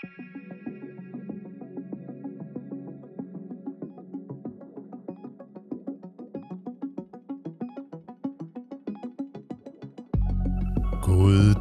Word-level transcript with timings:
God 0.00 0.04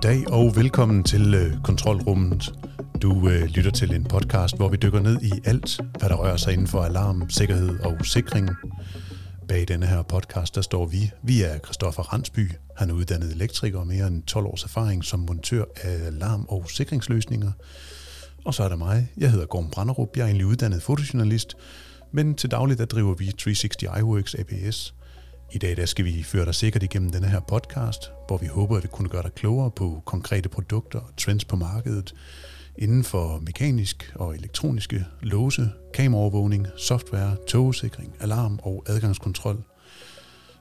dag 0.03 0.31
og 0.31 0.55
velkommen 0.55 1.03
til 1.03 1.33
øh, 1.33 1.61
Kontrolrummet. 1.63 2.53
Du 3.01 3.29
øh, 3.29 3.43
lytter 3.43 3.71
til 3.71 3.93
en 3.93 4.03
podcast, 4.03 4.57
hvor 4.57 4.69
vi 4.69 4.77
dykker 4.77 4.99
ned 4.99 5.21
i 5.21 5.31
alt, 5.45 5.79
hvad 5.99 6.09
der 6.09 6.15
rører 6.15 6.37
sig 6.37 6.53
inden 6.53 6.67
for 6.67 6.81
alarm, 6.81 7.29
sikkerhed 7.29 7.79
og 7.79 8.05
sikring. 8.05 8.49
Bag 9.47 9.67
denne 9.67 9.85
her 9.85 10.01
podcast, 10.01 10.55
der 10.55 10.61
står 10.61 10.85
vi. 10.85 11.11
Vi 11.23 11.41
er 11.41 11.57
Christoffer 11.57 12.03
Randsby. 12.03 12.51
Han 12.77 12.89
er 12.89 12.93
uddannet 12.93 13.31
elektriker 13.31 13.79
og 13.79 13.87
mere 13.87 14.07
end 14.07 14.23
12 14.23 14.45
års 14.45 14.63
erfaring 14.63 15.03
som 15.03 15.19
montør 15.19 15.63
af 15.83 16.07
alarm- 16.07 16.45
og 16.49 16.69
sikringsløsninger. 16.69 17.51
Og 18.45 18.53
så 18.53 18.63
er 18.63 18.69
der 18.69 18.75
mig. 18.75 19.11
Jeg 19.17 19.31
hedder 19.31 19.45
Gorm 19.45 19.69
Branderup. 19.69 20.17
Jeg 20.17 20.21
er 20.21 20.25
egentlig 20.25 20.45
uddannet 20.45 20.81
fotojournalist, 20.81 21.55
men 22.11 22.35
til 22.35 22.51
daglig 22.51 22.77
der 22.77 22.85
driver 22.85 23.15
vi 23.15 23.31
360 23.31 23.99
iWorks 23.99 24.35
APS– 24.35 24.93
i 25.51 25.57
dag 25.57 25.77
der 25.77 25.85
skal 25.85 26.05
vi 26.05 26.23
føre 26.23 26.45
dig 26.45 26.55
sikkert 26.55 26.83
igennem 26.83 27.09
denne 27.09 27.27
her 27.27 27.39
podcast, 27.39 28.11
hvor 28.27 28.37
vi 28.37 28.45
håber, 28.45 28.77
at 28.77 28.83
vi 28.83 28.87
kunne 28.87 29.09
gøre 29.09 29.23
dig 29.23 29.33
klogere 29.33 29.71
på 29.71 30.01
konkrete 30.05 30.49
produkter 30.49 30.99
og 30.99 31.17
trends 31.17 31.45
på 31.45 31.55
markedet 31.55 32.13
inden 32.77 33.03
for 33.03 33.39
mekanisk 33.39 34.13
og 34.15 34.35
elektroniske 34.35 35.05
låse, 35.21 35.69
kameraovervågning, 35.93 36.67
software, 36.77 37.35
togsikring, 37.47 38.15
alarm 38.19 38.59
og 38.63 38.83
adgangskontrol. 38.87 39.63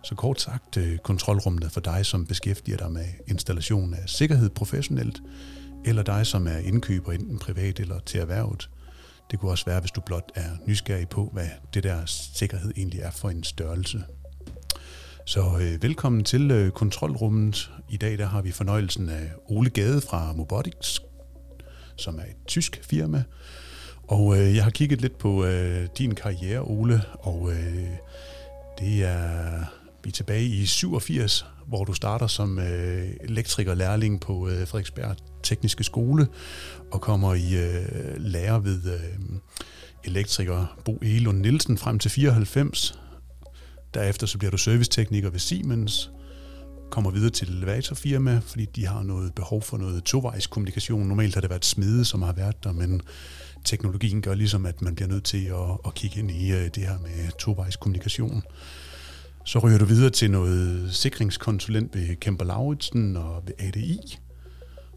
Så 0.05 0.15
kort 0.15 0.41
sagt, 0.41 0.77
øh, 0.77 0.99
kontrolrummet 0.99 1.73
for 1.73 1.81
dig, 1.81 2.07
som 2.07 2.27
beskæftiger 2.27 2.77
dig 2.77 2.93
med 2.93 3.07
installation 3.27 3.95
af 3.95 4.09
sikkerhed 4.09 4.51
professionelt, 4.51 5.23
eller 5.85 6.03
dig, 6.03 6.27
som 6.27 6.47
er 6.47 6.57
indkøber 6.57 7.13
enten 7.13 7.39
privat 7.39 7.81
eller 7.81 7.99
til 7.99 8.21
erhvervet. 8.21 8.71
Det 9.31 9.39
kunne 9.39 9.51
også 9.51 9.65
være, 9.65 9.81
hvis 9.81 9.91
du 9.91 10.01
blot 10.01 10.33
er 10.35 10.51
nysgerrig 10.67 11.09
på, 11.09 11.31
hvad 11.33 11.49
det 11.75 11.83
der 11.83 12.03
sikkerhed 12.35 12.73
egentlig 12.77 13.01
er 13.01 13.11
for 13.11 13.29
en 13.31 13.45
størrelse. 13.45 14.03
Så 15.27 15.41
øh, 15.61 15.83
velkommen 15.83 16.25
til 16.25 16.51
øh, 16.51 16.71
kontrolrummet. 16.71 17.71
I 17.89 17.97
dag 17.97 18.19
der 18.19 18.27
har 18.27 18.43
vi 18.43 18.51
fornøjelsen 18.51 19.09
af 19.09 19.31
Ole 19.49 19.71
Gade 19.71 20.01
fra 20.01 20.33
Mobotics, 20.33 21.03
som 21.97 22.19
er 22.19 22.23
et 22.23 22.47
tysk 22.47 22.81
firma. 22.83 23.25
Og 24.03 24.39
øh, 24.39 24.57
jeg 24.57 24.65
har 24.65 24.71
kigget 24.71 25.01
lidt 25.01 25.19
på 25.19 25.45
øh, 25.45 25.89
din 25.99 26.15
karriere, 26.15 26.61
Ole, 26.61 27.03
og 27.19 27.53
øh, 27.53 27.89
det 28.79 29.05
er 29.05 29.65
vi 30.05 30.11
er 30.11 30.13
tilbage 30.13 30.45
i 30.45 30.67
87, 30.67 31.47
hvor 31.69 31.85
du 31.85 31.93
starter 31.93 32.27
som 32.27 32.59
øh, 32.59 33.09
elektriker-lærling 33.21 34.21
på 34.21 34.49
øh, 34.49 34.67
Frederiksberg 34.67 35.17
Tekniske 35.43 35.85
Skole 35.85 36.29
og 36.93 37.01
kommer 37.01 37.35
i 37.35 37.57
øh, 37.57 38.17
lærer 38.17 38.59
ved 38.59 38.93
øh, 38.95 39.39
elektriker 40.05 40.79
Bo 40.85 40.99
Elund 41.03 41.41
Nielsen 41.41 41.79
frem 41.79 41.99
til 41.99 42.11
94, 42.11 42.99
Derefter 43.95 44.27
så 44.27 44.39
bliver 44.39 44.51
du 44.51 44.57
servicetekniker 44.59 45.31
ved 45.31 45.39
Siemens, 45.39 46.11
kommer 46.91 47.11
videre 47.11 47.31
til 47.31 47.49
et 47.49 47.55
elevatorfirma, 47.55 48.41
fordi 48.47 48.65
de 48.65 48.87
har 48.87 49.03
noget 49.03 49.35
behov 49.35 49.63
for 49.63 49.77
noget 49.77 50.05
tovejs 50.05 50.47
kommunikation. 50.47 51.09
Normalt 51.09 51.35
har 51.35 51.41
det 51.41 51.51
været 51.51 51.65
smede, 51.65 52.05
som 52.05 52.23
har 52.23 52.33
været 52.33 52.65
der, 52.65 52.73
men 52.73 53.03
teknologien 53.65 54.23
gør 54.23 54.35
ligesom, 54.35 54.67
at 54.67 54.83
man 54.83 54.95
bliver 54.95 55.09
nødt 55.09 55.25
til 55.25 55.45
at, 55.45 55.79
at 55.87 55.95
kigge 55.95 56.19
ind 56.19 56.31
i 56.31 56.53
øh, 56.53 56.65
det 56.75 56.77
her 56.77 56.99
med 56.99 57.39
tovejs 57.39 57.77
kommunikation. 57.77 58.43
Så 59.49 59.59
ryger 59.59 59.79
du 59.79 59.85
videre 59.85 60.11
til 60.11 60.31
noget 60.31 60.95
sikringskonsulent 60.95 61.95
ved 61.95 62.17
Kemper 62.17 62.45
Lauritsen 62.45 63.17
og 63.17 63.43
ved 63.47 63.55
ADI 63.59 64.19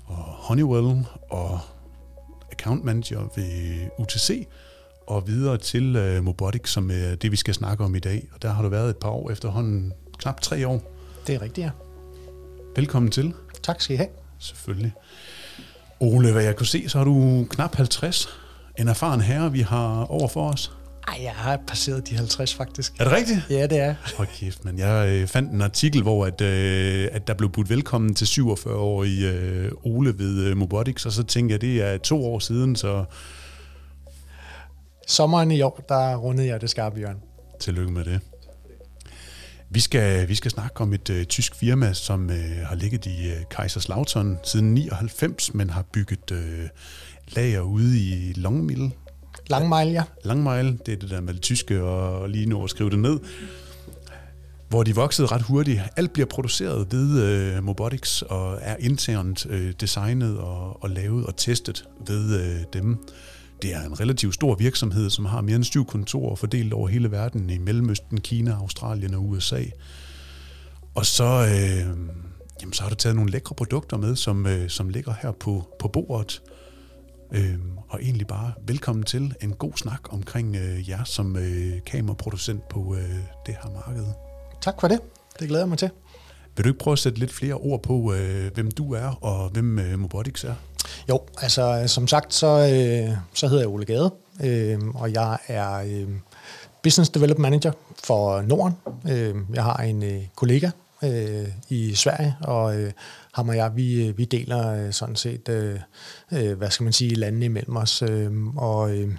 og 0.05 0.15
Honeywell 0.17 1.05
og 1.29 1.59
account 2.51 2.83
manager 2.83 3.19
ved 3.35 3.87
UTC 3.99 4.47
og 5.07 5.27
videre 5.27 5.57
til 5.57 6.17
uh, 6.17 6.23
Mobotic, 6.23 6.69
som 6.69 6.91
er 6.91 7.15
det, 7.15 7.31
vi 7.31 7.35
skal 7.35 7.53
snakke 7.53 7.83
om 7.83 7.95
i 7.95 7.99
dag. 7.99 8.27
Og 8.33 8.41
der 8.41 8.49
har 8.49 8.63
du 8.63 8.69
været 8.69 8.89
et 8.89 8.97
par 8.97 9.09
år 9.09 9.31
efterhånden, 9.31 9.93
knap 10.17 10.41
tre 10.41 10.67
år. 10.67 10.81
Det 11.27 11.35
er 11.35 11.41
rigtigt, 11.41 11.65
ja. 11.65 11.71
Velkommen 12.75 13.11
til. 13.11 13.33
Tak 13.63 13.81
skal 13.81 13.93
I 13.93 13.97
have. 13.97 14.09
Selvfølgelig. 14.39 14.93
Ole, 15.99 16.31
hvad 16.31 16.43
jeg 16.43 16.55
kunne 16.55 16.67
se, 16.67 16.89
så 16.89 16.97
har 16.97 17.05
du 17.05 17.47
knap 17.49 17.75
50. 17.75 18.29
En 18.79 18.87
erfaren 18.87 19.21
herre, 19.21 19.51
vi 19.51 19.61
har 19.61 20.05
over 20.05 20.27
for 20.27 20.49
os. 20.49 20.71
Ej, 21.11 21.23
jeg 21.23 21.31
har 21.31 21.57
passeret 21.67 22.09
de 22.09 22.15
50 22.15 22.55
faktisk. 22.55 22.93
Er 22.99 23.03
det 23.03 23.13
rigtigt? 23.13 23.39
Ja, 23.49 23.67
det 23.67 23.77
er. 23.79 23.95
Hold 24.17 24.27
kæft, 24.27 24.65
men 24.65 24.79
jeg 24.79 25.07
øh, 25.09 25.27
fandt 25.27 25.51
en 25.51 25.61
artikel, 25.61 26.01
hvor 26.01 26.25
at, 26.25 26.41
øh, 26.41 27.09
at 27.11 27.27
der 27.27 27.33
blev 27.33 27.51
budt 27.51 27.69
velkommen 27.69 28.15
til 28.15 28.25
47-årige 28.25 29.29
øh, 29.31 29.71
Ole 29.83 30.19
ved 30.19 30.43
øh, 30.43 30.57
Mobotics, 30.57 31.05
og 31.05 31.11
så 31.11 31.23
tænkte 31.23 31.53
jeg, 31.53 31.61
det 31.61 31.81
er 31.81 31.97
to 31.97 32.25
år 32.25 32.39
siden, 32.39 32.75
så 32.75 33.05
sommeren 35.07 35.51
i 35.51 35.61
år, 35.61 35.85
der 35.89 36.15
rundede 36.15 36.47
jeg 36.47 36.61
det 36.61 36.69
skarpe 36.69 36.97
hjørne. 36.97 37.19
Tillykke 37.59 37.91
med 37.91 38.05
det. 38.05 38.19
Vi 39.69 39.79
skal, 39.79 40.27
vi 40.27 40.35
skal 40.35 40.51
snakke 40.51 40.81
om 40.81 40.93
et 40.93 41.09
uh, 41.09 41.23
tysk 41.23 41.55
firma, 41.55 41.93
som 41.93 42.25
uh, 42.25 42.67
har 42.67 42.75
ligget 42.75 43.05
i 43.05 43.31
uh, 43.31 43.37
Kaiserslautern 43.51 44.37
siden 44.43 44.73
99, 44.73 45.53
men 45.53 45.69
har 45.69 45.81
bygget 45.81 46.31
uh, 46.31 46.37
lager 47.27 47.61
ude 47.61 47.99
i 47.99 48.33
Longmill. 48.33 48.91
Langmejl, 49.51 49.87
ja. 49.89 50.03
Langmejl, 50.23 50.77
det 50.85 50.91
er 50.93 50.97
det 50.97 51.09
der 51.09 51.21
med 51.21 51.33
det 51.33 51.41
tyske, 51.41 51.83
og 51.83 52.29
lige 52.29 52.45
nu 52.45 52.63
at 52.63 52.69
skrive 52.69 52.89
det 52.89 52.99
ned. 52.99 53.19
Hvor 54.69 54.83
de 54.83 54.95
voksede 54.95 55.27
ret 55.27 55.41
hurtigt. 55.41 55.81
Alt 55.95 56.13
bliver 56.13 56.25
produceret 56.25 56.87
ved 56.91 57.23
øh, 57.23 57.63
Mobotics 57.63 58.21
og 58.21 58.57
er 58.61 58.75
internt 58.79 59.45
øh, 59.49 59.73
designet 59.79 60.37
og, 60.37 60.83
og 60.83 60.89
lavet 60.89 61.25
og 61.25 61.35
testet 61.35 61.85
ved 62.07 62.41
øh, 62.41 62.61
dem. 62.73 62.97
Det 63.61 63.73
er 63.73 63.81
en 63.81 63.99
relativt 63.99 64.33
stor 64.33 64.55
virksomhed, 64.55 65.09
som 65.09 65.25
har 65.25 65.41
mere 65.41 65.55
end 65.55 65.63
syv 65.63 65.85
kontorer 65.85 66.35
fordelt 66.35 66.73
over 66.73 66.87
hele 66.87 67.11
verden 67.11 67.49
i 67.49 67.57
Mellemøsten, 67.57 68.21
Kina, 68.21 68.51
Australien 68.51 69.13
og 69.13 69.29
USA. 69.29 69.63
Og 70.95 71.05
så, 71.05 71.23
øh, 71.23 71.97
jamen, 72.61 72.73
så 72.73 72.83
har 72.83 72.89
du 72.89 72.95
taget 72.95 73.15
nogle 73.15 73.31
lækre 73.31 73.55
produkter 73.55 73.97
med, 73.97 74.15
som, 74.15 74.47
øh, 74.47 74.69
som 74.69 74.89
ligger 74.89 75.13
her 75.21 75.31
på, 75.31 75.75
på 75.79 75.87
bordet. 75.87 76.41
Øh, 77.31 77.55
og 77.89 78.01
egentlig 78.01 78.27
bare 78.27 78.53
velkommen 78.67 79.03
til 79.03 79.35
en 79.41 79.53
god 79.53 79.71
snak 79.75 80.13
omkring 80.13 80.55
øh, 80.55 80.89
jer 80.89 81.03
som 81.03 81.37
øh, 81.37 81.73
kameraproducent 81.85 82.69
på 82.69 82.95
øh, 82.95 83.15
det 83.45 83.55
her 83.63 83.69
marked. 83.73 84.05
Tak 84.61 84.81
for 84.81 84.87
det. 84.87 84.99
Det 85.39 85.47
glæder 85.47 85.63
jeg 85.63 85.69
mig 85.69 85.77
til. 85.77 85.89
Vil 86.55 86.63
du 86.63 86.69
ikke 86.69 86.79
prøve 86.79 86.93
at 86.93 86.99
sætte 86.99 87.19
lidt 87.19 87.33
flere 87.33 87.53
ord 87.53 87.83
på, 87.83 88.13
øh, 88.13 88.53
hvem 88.53 88.71
du 88.71 88.93
er 88.93 89.23
og 89.23 89.49
hvem 89.49 89.79
øh, 89.79 89.99
Mobotics 89.99 90.43
er? 90.43 90.53
Jo, 91.09 91.19
altså 91.41 91.83
som 91.87 92.07
sagt, 92.07 92.33
så, 92.33 92.47
øh, 92.47 93.17
så 93.33 93.47
hedder 93.47 93.61
jeg 93.61 93.69
Ole 93.69 93.85
Gade, 93.85 94.11
øh, 94.43 94.79
og 94.95 95.13
jeg 95.13 95.37
er 95.47 95.73
øh, 95.75 96.07
Business 96.83 97.09
Development 97.09 97.41
Manager 97.41 97.71
for 98.03 98.41
Norden. 98.41 98.73
Øh, 99.09 99.35
jeg 99.53 99.63
har 99.63 99.77
en 99.77 100.03
øh, 100.03 100.21
kollega 100.35 100.69
øh, 101.03 101.47
i 101.69 101.95
Sverige, 101.95 102.35
og 102.41 102.75
øh, 102.79 102.91
ham 103.33 103.49
og 103.49 103.55
jeg, 103.55 103.71
vi, 103.75 104.07
øh, 104.07 104.17
vi 104.17 104.25
deler 104.25 104.85
øh, 104.85 104.93
sådan 104.93 105.15
set, 105.15 105.49
øh, 105.49 105.79
øh, 106.31 106.57
hvad 106.57 106.69
skal 106.69 106.83
man 106.83 106.93
sige, 106.93 107.15
landene 107.15 107.45
imellem 107.45 107.75
os. 107.75 108.01
Øh, 108.01 108.47
og, 108.57 108.97
øh, 108.97 109.13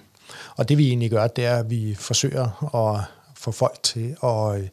og 0.56 0.68
det 0.68 0.78
vi 0.78 0.88
egentlig 0.88 1.10
gør, 1.10 1.26
det 1.26 1.46
er, 1.46 1.56
at 1.56 1.70
vi 1.70 1.94
forsøger 1.98 2.74
at 2.74 3.04
få 3.36 3.50
folk 3.50 3.82
til 3.82 4.16
at... 4.22 4.60
Øh, 4.60 4.68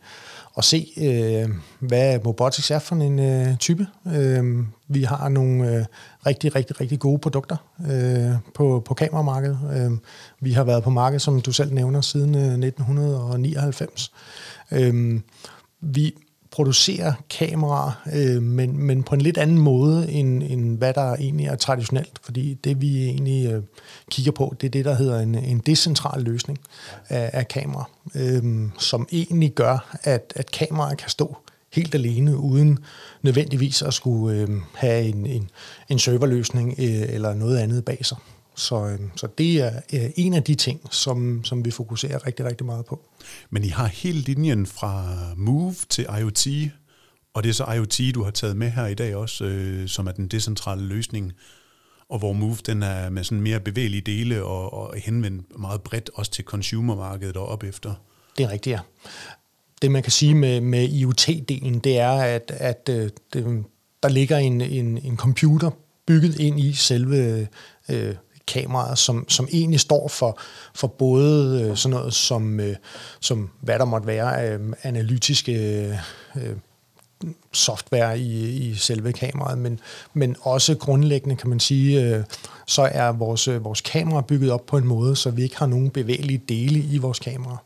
at 0.58 0.66
se, 0.66 0.88
øh, 0.98 1.50
hvad 1.80 2.26
robotics 2.26 2.72
er 2.72 2.80
for 2.80 2.96
en 2.96 3.20
øh, 3.20 3.58
type. 3.58 3.88
Øh, 4.08 4.66
vi 4.88 5.04
har 5.04 5.30
nogle 5.30 5.76
øh, 5.76 5.86
rigtig, 6.26 6.56
rigtig, 6.56 6.82
rigtig 6.82 7.00
gode 7.00 7.20
produkter 7.20 7.58
øh, 7.92 8.32
på, 8.56 8.82
på 8.86 8.94
kameramarkedet. 8.94 9.60
Øh, 9.74 9.98
vi 10.40 10.52
har 10.52 10.64
været 10.64 10.84
på 10.84 10.90
markedet, 10.90 11.22
som 11.22 11.42
du 11.42 11.52
selv 11.52 11.74
nævner, 11.74 12.02
siden 12.02 12.36
øh, 12.36 12.68
1999. 12.68 14.12
Øh, 14.72 15.20
vi 15.82 16.16
producerer 16.52 17.14
kameraer, 17.30 17.92
øh, 18.14 18.42
men, 18.42 18.78
men 18.78 19.04
på 19.04 19.16
en 19.16 19.22
lidt 19.22 19.38
anden 19.38 19.58
måde, 19.58 20.12
end, 20.12 20.44
end 20.44 20.78
hvad 20.78 20.94
der 20.94 21.16
egentlig 21.16 21.46
er 21.46 21.56
traditionelt. 21.56 22.20
Fordi 22.22 22.54
det, 22.54 22.82
vi 22.82 23.06
egentlig 23.06 23.52
øh, 23.52 23.64
kigger 24.12 24.32
på, 24.32 24.56
det 24.62 24.68
er 24.68 24.72
det, 24.72 24.86
der 24.86 24.96
hedder 24.96 25.20
en, 25.20 25.36
en 25.36 25.60
decentral 25.60 26.22
løsning 26.22 26.60
af, 27.10 27.30
af 27.34 27.48
kameraer, 27.48 27.90
øh, 28.16 28.70
som 28.80 29.08
egentlig 29.12 29.52
gør, 29.52 29.98
at, 30.04 30.34
at 30.36 30.52
kameraer 30.52 30.96
kan 30.96 31.10
stå 31.10 31.38
helt 31.74 31.96
alene, 31.96 32.38
uden 32.38 32.80
nødvendigvis 33.22 33.82
at 33.82 33.94
skulle 33.94 34.38
øh, 34.38 34.50
have 34.76 35.04
en, 35.04 35.26
en, 35.26 35.50
en 35.90 36.00
serverløsning 36.00 36.76
øh, 36.80 37.14
eller 37.14 37.34
noget 37.34 37.58
andet 37.58 37.86
bag 37.86 38.06
sig. 38.06 38.18
Så, 38.60 38.86
øh, 38.86 39.00
så 39.16 39.28
det 39.38 39.62
er 39.62 39.82
øh, 39.94 40.10
en 40.16 40.34
af 40.34 40.44
de 40.44 40.56
ting, 40.56 40.82
som, 40.92 41.44
som 41.44 41.66
vi 41.66 41.72
fokuserer 41.72 42.28
rigtig, 42.28 42.46
rigtig 42.46 42.66
meget 42.66 42.86
på. 42.86 43.06
Men 43.50 43.64
I 43.64 43.68
har 43.68 43.88
hele 43.88 44.20
linjen 44.20 44.66
fra 44.66 45.16
Move 45.38 45.76
til 45.90 46.08
IoT, 46.20 46.48
og 47.34 47.44
det 47.44 47.50
er 47.50 47.54
så 47.54 47.66
IoT, 47.66 48.16
du 48.16 48.24
har 48.24 48.32
taget 48.32 48.58
med 48.58 48.70
her 48.70 48.88
i 48.88 48.94
dag 48.94 49.16
også, 49.16 49.46
øh, 49.46 49.88
som 49.88 50.08
er 50.08 50.12
den 50.12 50.28
decentrale 50.28 50.82
løsning, 50.82 51.34
og 52.10 52.20
hvor 52.20 52.34
Move 52.34 52.58
den 52.66 52.84
er 52.84 53.10
med 53.10 53.24
sådan 53.24 53.42
mere 53.42 53.60
bevægelige 53.60 54.02
dele 54.02 54.44
og, 54.44 54.74
og 54.74 54.96
henvendt 54.98 55.60
meget 55.60 55.82
bredt 55.82 56.10
også 56.14 56.32
til 56.32 56.46
consumermarkedet 56.46 57.38
og 57.38 57.48
op 57.48 57.64
efter. 57.64 57.94
Det 58.38 58.44
er 58.44 58.50
rigtigt, 58.50 58.74
ja. 58.74 58.80
Det 59.82 59.92
man 59.92 60.04
kan 60.04 60.12
sige 60.12 60.36
med, 60.36 60.62
med 60.62 60.90
IoT-delen, 60.90 61.80
det 61.80 62.00
er, 62.00 62.12
at, 62.12 62.52
at 62.58 62.90
øh, 62.92 63.10
det, 63.34 63.66
der 64.04 64.10
ligger 64.10 64.38
en, 64.38 64.62
en, 64.62 64.98
en 64.98 65.18
computer 65.18 65.72
bygget 66.10 66.40
ind 66.40 66.60
i 66.60 66.74
selve 66.74 67.48
øh, 67.90 68.16
kameraet, 68.50 68.98
som, 68.98 69.30
som 69.30 69.48
egentlig 69.52 69.80
står 69.80 70.08
for, 70.08 70.40
for 70.76 70.88
både 70.88 71.62
øh, 71.62 71.78
sådan 71.78 71.98
noget 71.98 72.14
som, 72.14 72.60
øh, 72.60 72.76
som 73.20 73.50
hvad 73.62 73.80
der 73.80 73.86
måtte 73.86 74.08
være 74.08 74.50
øh, 74.50 74.60
analytiske 74.84 75.54
øh, 75.54 75.96
øh, 76.36 76.56
software 77.52 78.20
i, 78.20 78.50
i 78.50 78.76
selve 78.76 79.14
kameraet, 79.14 79.58
men, 79.58 79.80
men 80.14 80.36
også 80.42 80.76
grundlæggende 80.76 81.36
kan 81.36 81.50
man 81.50 81.60
sige, 81.60 82.04
øh, 82.04 82.24
så 82.68 82.90
er 82.92 83.12
vores, 83.12 83.48
øh, 83.48 83.64
vores 83.64 83.82
kamera 83.82 84.22
bygget 84.22 84.52
op 84.52 84.66
på 84.66 84.78
en 84.78 84.88
måde, 84.88 85.16
så 85.16 85.32
vi 85.32 85.44
ikke 85.44 85.58
har 85.58 85.66
nogen 85.66 85.90
bevægelige 85.90 86.42
dele 86.50 86.80
i 86.80 86.98
vores 86.98 87.20
kamera. 87.20 87.58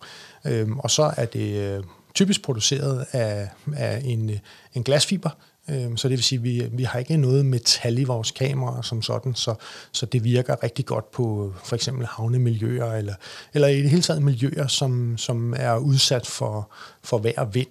Øh, 0.46 0.78
og 0.78 0.92
så 0.92 1.14
er 1.18 1.26
det 1.26 1.56
øh, 1.56 1.84
typisk 2.14 2.42
produceret 2.42 3.06
af, 3.12 3.50
af 3.76 4.02
en, 4.06 4.30
øh, 4.30 4.38
en 4.74 4.84
glasfiber, 4.84 5.30
øh, 5.70 5.98
så 5.98 6.08
det 6.08 6.18
vil 6.18 6.24
sige, 6.24 6.40
at 6.40 6.44
vi, 6.44 6.68
vi 6.72 6.84
har 6.84 7.00
ikke 7.00 7.18
noget 7.18 7.46
metal 7.46 7.98
i 7.98 8.04
vores 8.04 8.32
kamera 8.32 8.84
som 8.84 9.02
sådan, 9.02 9.36
så, 9.36 9.56
så 9.92 10.06
det 10.06 10.24
virker 10.24 10.64
rigtig 10.64 10.86
godt 10.86 11.12
på 11.12 11.54
for 11.64 11.76
eksempel 11.76 12.06
havnemiljøer, 12.06 12.94
eller, 12.94 13.16
eller 13.54 13.68
i 13.68 13.82
det 13.82 13.90
hele 13.90 14.02
taget 14.02 14.22
miljøer, 14.22 14.68
som, 14.68 15.18
som 15.18 15.54
er 15.58 15.78
udsat 15.78 16.28
for, 16.28 16.72
for 17.04 17.18
vejr 17.18 17.42
og 17.42 17.56
vind. 17.56 17.70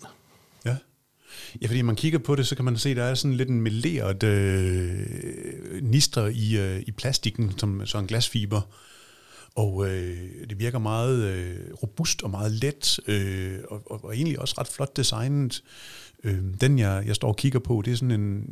Ja, 1.61 1.67
fordi 1.67 1.83
man 1.83 1.97
kigger 1.97 2.19
på 2.19 2.37
det, 2.37 2.47
så 2.47 2.57
kan 2.57 2.65
man 2.65 2.77
se, 2.77 2.91
at 2.91 2.97
der 2.97 3.05
er 3.05 3.15
sådan 3.15 3.37
lidt 3.37 3.49
en 3.49 3.61
meleret 3.61 4.23
øh, 4.23 5.07
nister 5.83 6.27
i, 6.27 6.57
øh, 6.59 6.83
i 6.87 6.91
plastikken, 6.91 7.59
som 7.59 7.87
så 7.87 7.99
en 7.99 8.07
glasfiber. 8.07 8.61
Og 9.55 9.89
øh, 9.89 10.49
det 10.51 10.59
virker 10.59 10.79
meget 10.79 11.23
øh, 11.23 11.57
robust 11.83 12.23
og 12.23 12.31
meget 12.31 12.53
let, 12.53 12.99
øh, 13.07 13.59
og, 13.69 13.83
og, 13.87 14.05
og 14.05 14.15
egentlig 14.17 14.39
også 14.41 14.55
ret 14.59 14.69
flot 14.69 14.97
designet. 14.97 15.63
Øh, 16.25 16.39
den, 16.61 16.79
jeg, 16.79 17.03
jeg 17.07 17.15
står 17.15 17.29
og 17.29 17.37
kigger 17.37 17.59
på, 17.59 17.83
det 17.85 17.93
er 17.93 17.97
sådan 17.97 18.11
en, 18.11 18.45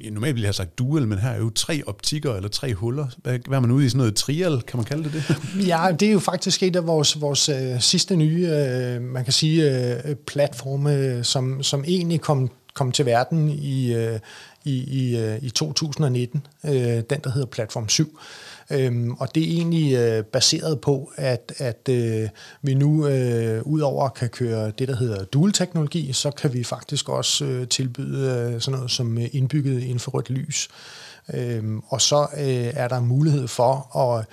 en, 0.00 0.12
normalt 0.12 0.34
ville 0.34 0.42
jeg 0.42 0.48
have 0.48 0.52
sagt 0.52 0.78
dual, 0.78 1.08
men 1.08 1.18
her 1.18 1.30
er 1.30 1.38
jo 1.38 1.50
tre 1.50 1.82
optikker 1.86 2.34
eller 2.34 2.48
tre 2.48 2.74
huller. 2.74 3.06
Hvad, 3.22 3.38
hvad 3.48 3.58
er 3.58 3.60
man 3.60 3.70
ude 3.70 3.86
i? 3.86 3.88
Sådan 3.88 3.98
noget 3.98 4.14
trial, 4.14 4.62
kan 4.62 4.76
man 4.76 4.84
kalde 4.84 5.04
det 5.04 5.12
det? 5.12 5.36
Ja, 5.68 5.88
det 6.00 6.08
er 6.08 6.12
jo 6.12 6.18
faktisk 6.18 6.62
et 6.62 6.76
af 6.76 6.86
vores, 6.86 7.20
vores 7.20 7.48
øh, 7.48 7.80
sidste 7.80 8.16
nye, 8.16 8.48
øh, 8.48 9.02
man 9.02 9.24
kan 9.24 9.32
sige, 9.32 9.88
øh, 10.08 10.14
platforme, 10.26 10.94
øh, 10.94 11.24
som, 11.24 11.62
som 11.62 11.84
egentlig 11.86 12.20
kom, 12.20 12.50
kom 12.76 12.92
til 12.92 13.06
verden 13.06 13.48
i, 13.48 13.94
øh, 13.94 14.18
i, 14.64 14.74
i, 14.74 15.18
øh, 15.18 15.38
i 15.42 15.50
2019. 15.50 16.46
Øh, 16.64 16.72
den, 16.72 17.20
der 17.24 17.30
hedder 17.30 17.46
Platform 17.46 17.88
7. 17.88 18.18
Øhm, 18.70 19.12
og 19.12 19.34
det 19.34 19.42
er 19.42 19.52
egentlig 19.52 19.94
øh, 19.94 20.24
baseret 20.24 20.80
på, 20.80 21.12
at, 21.16 21.52
at 21.58 21.88
øh, 21.90 22.28
vi 22.62 22.74
nu 22.74 23.06
øh, 23.06 23.62
udover 23.62 24.08
kan 24.08 24.28
køre 24.28 24.72
det, 24.78 24.88
der 24.88 24.96
hedder 24.96 25.24
dual-teknologi, 25.24 26.12
så 26.12 26.30
kan 26.30 26.52
vi 26.52 26.64
faktisk 26.64 27.08
også 27.08 27.44
øh, 27.44 27.68
tilbyde 27.68 28.52
øh, 28.54 28.60
sådan 28.60 28.76
noget 28.76 28.90
som 28.90 29.18
øh, 29.18 29.28
indbygget 29.32 29.82
infrarødt 29.82 30.30
lys. 30.30 30.68
Øhm, 31.34 31.82
og 31.88 32.00
så 32.00 32.26
øh, 32.36 32.72
er 32.74 32.88
der 32.88 33.00
mulighed 33.00 33.48
for 33.48 33.96
at 33.98 34.26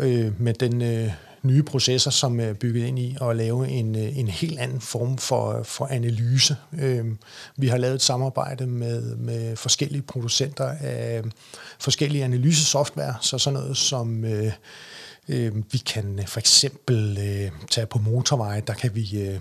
øh, 0.00 0.40
med 0.40 0.54
den 0.54 0.82
øh, 0.82 1.10
nye 1.44 1.62
processer, 1.62 2.10
som 2.10 2.40
er 2.40 2.52
bygget 2.52 2.86
ind 2.86 2.98
i 2.98 3.16
at 3.20 3.36
lave 3.36 3.68
en, 3.68 3.96
øh, 3.96 4.18
en 4.18 4.28
helt 4.28 4.58
anden 4.58 4.80
form 4.80 5.18
for, 5.18 5.62
for 5.62 5.86
analyse. 5.86 6.56
Øhm, 6.78 7.18
vi 7.56 7.68
har 7.68 7.76
lavet 7.76 7.94
et 7.94 8.02
samarbejde 8.02 8.66
med, 8.66 9.16
med 9.16 9.56
forskellige 9.56 10.02
producenter 10.02 10.68
af 10.80 11.22
forskellige 11.78 12.24
analysesoftware, 12.24 13.14
så 13.20 13.38
sådan 13.38 13.60
noget 13.60 13.76
som 13.76 14.24
øh, 14.24 14.52
øh, 15.28 15.52
vi 15.72 15.78
kan 15.78 16.20
for 16.26 16.40
eksempel 16.40 17.18
tage 17.70 17.86
på 17.86 17.98
motorveje, 17.98 18.62
der 18.66 18.74
kan 18.74 18.94
vi 18.94 19.38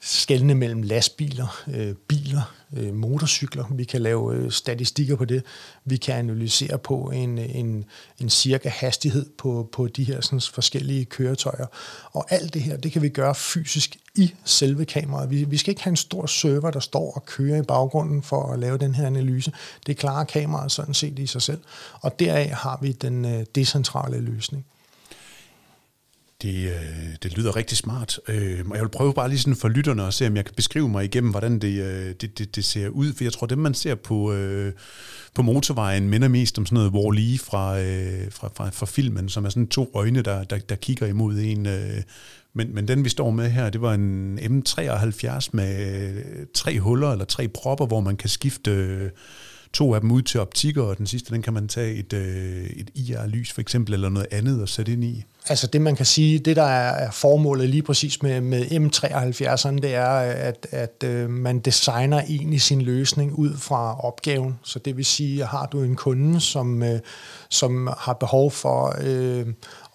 skældne 0.00 0.54
mellem 0.54 0.82
lastbiler, 0.82 1.62
øh, 1.68 1.94
biler, 2.08 2.54
øh, 2.76 2.94
motorcykler. 2.94 3.64
Vi 3.70 3.84
kan 3.84 4.02
lave 4.02 4.34
øh, 4.34 4.50
statistikker 4.50 5.16
på 5.16 5.24
det. 5.24 5.44
Vi 5.84 5.96
kan 5.96 6.14
analysere 6.14 6.78
på 6.78 7.10
en, 7.14 7.38
en, 7.38 7.84
en 8.20 8.30
cirka 8.30 8.68
hastighed 8.68 9.26
på, 9.38 9.68
på 9.72 9.86
de 9.88 10.04
her 10.04 10.20
sådan, 10.20 10.40
forskellige 10.40 11.04
køretøjer. 11.04 11.66
Og 12.12 12.32
alt 12.32 12.54
det 12.54 12.62
her, 12.62 12.76
det 12.76 12.92
kan 12.92 13.02
vi 13.02 13.08
gøre 13.08 13.34
fysisk 13.34 13.96
i 14.14 14.34
selve 14.44 14.84
kameraet. 14.84 15.30
Vi, 15.30 15.44
vi 15.44 15.56
skal 15.56 15.70
ikke 15.70 15.82
have 15.82 15.90
en 15.90 15.96
stor 15.96 16.26
server, 16.26 16.70
der 16.70 16.80
står 16.80 17.12
og 17.12 17.24
kører 17.24 17.58
i 17.58 17.62
baggrunden 17.62 18.22
for 18.22 18.52
at 18.52 18.58
lave 18.58 18.78
den 18.78 18.94
her 18.94 19.06
analyse. 19.06 19.52
Det 19.86 19.96
klarer 19.96 20.24
kameraet 20.24 20.72
sådan 20.72 20.94
set 20.94 21.18
i 21.18 21.26
sig 21.26 21.42
selv. 21.42 21.60
Og 22.00 22.18
deraf 22.18 22.50
har 22.50 22.78
vi 22.82 22.92
den 22.92 23.24
øh, 23.24 23.44
decentrale 23.54 24.20
løsning. 24.20 24.66
Det, 26.42 26.64
øh, 26.64 27.16
det 27.22 27.36
lyder 27.36 27.56
rigtig 27.56 27.76
smart, 27.78 28.20
øh, 28.28 28.64
og 28.70 28.76
jeg 28.76 28.82
vil 28.82 28.88
prøve 28.88 29.14
bare 29.14 29.28
lige 29.28 29.38
sådan 29.38 29.56
for 29.56 29.68
lytterne 29.68 30.06
at 30.06 30.14
se, 30.14 30.26
om 30.26 30.36
jeg 30.36 30.44
kan 30.44 30.54
beskrive 30.56 30.88
mig 30.88 31.04
igennem, 31.04 31.30
hvordan 31.30 31.58
det, 31.58 31.82
øh, 31.82 32.14
det, 32.20 32.38
det, 32.38 32.56
det 32.56 32.64
ser 32.64 32.88
ud, 32.88 33.12
for 33.12 33.24
jeg 33.24 33.32
tror, 33.32 33.46
det 33.46 33.58
man 33.58 33.74
ser 33.74 33.94
på, 33.94 34.32
øh, 34.32 34.72
på 35.34 35.42
motorvejen 35.42 36.08
minder 36.08 36.28
mest 36.28 36.58
om 36.58 36.66
sådan 36.66 36.76
noget 36.76 36.92
wall 36.92 37.38
fra, 37.38 37.80
øh, 37.80 38.32
fra, 38.32 38.50
fra, 38.56 38.70
fra 38.70 38.86
filmen, 38.86 39.28
som 39.28 39.44
er 39.44 39.48
sådan 39.48 39.68
to 39.68 39.90
øjne, 39.94 40.22
der, 40.22 40.44
der, 40.44 40.58
der 40.58 40.76
kigger 40.76 41.06
imod 41.06 41.38
en. 41.38 41.66
Øh, 41.66 42.02
men, 42.54 42.74
men 42.74 42.88
den, 42.88 43.04
vi 43.04 43.08
står 43.08 43.30
med 43.30 43.50
her, 43.50 43.70
det 43.70 43.80
var 43.80 43.94
en 43.94 44.38
M73 44.38 45.48
med 45.52 46.52
tre 46.54 46.80
huller 46.80 47.12
eller 47.12 47.24
tre 47.24 47.48
propper, 47.48 47.86
hvor 47.86 48.00
man 48.00 48.16
kan 48.16 48.28
skifte... 48.28 48.70
Øh, 48.70 49.10
to 49.76 49.94
af 49.94 50.00
dem 50.00 50.10
ud 50.12 50.22
til 50.22 50.40
optikker, 50.40 50.82
og 50.82 50.98
den 50.98 51.06
sidste, 51.06 51.34
den 51.34 51.42
kan 51.42 51.52
man 51.52 51.68
tage 51.68 51.94
et, 51.94 52.12
øh, 52.12 52.64
et 52.64 52.90
IR-lys 52.94 53.52
for 53.52 53.60
eksempel, 53.60 53.94
eller 53.94 54.08
noget 54.08 54.28
andet 54.30 54.62
og 54.62 54.68
sætte 54.68 54.92
ind 54.92 55.04
i. 55.04 55.24
Altså 55.48 55.66
det, 55.66 55.80
man 55.80 55.96
kan 55.96 56.06
sige, 56.06 56.38
det 56.38 56.56
der 56.56 56.62
er 56.62 57.10
formålet 57.10 57.68
lige 57.68 57.82
præcis 57.82 58.22
med, 58.22 58.40
med 58.40 58.62
M73'eren, 58.62 59.78
det 59.80 59.94
er, 59.94 60.08
at, 60.48 60.66
at 60.70 61.04
øh, 61.04 61.30
man 61.30 61.58
designer 61.58 62.22
egentlig 62.28 62.62
sin 62.62 62.82
løsning 62.82 63.32
ud 63.32 63.56
fra 63.56 64.00
opgaven. 64.00 64.58
Så 64.62 64.78
det 64.78 64.96
vil 64.96 65.04
sige, 65.04 65.44
har 65.44 65.66
du 65.66 65.82
en 65.82 65.96
kunde, 65.96 66.40
som, 66.40 66.82
øh, 66.82 67.00
som 67.50 67.88
har 67.98 68.12
behov 68.12 68.50
for 68.50 68.96
øh, 69.00 69.46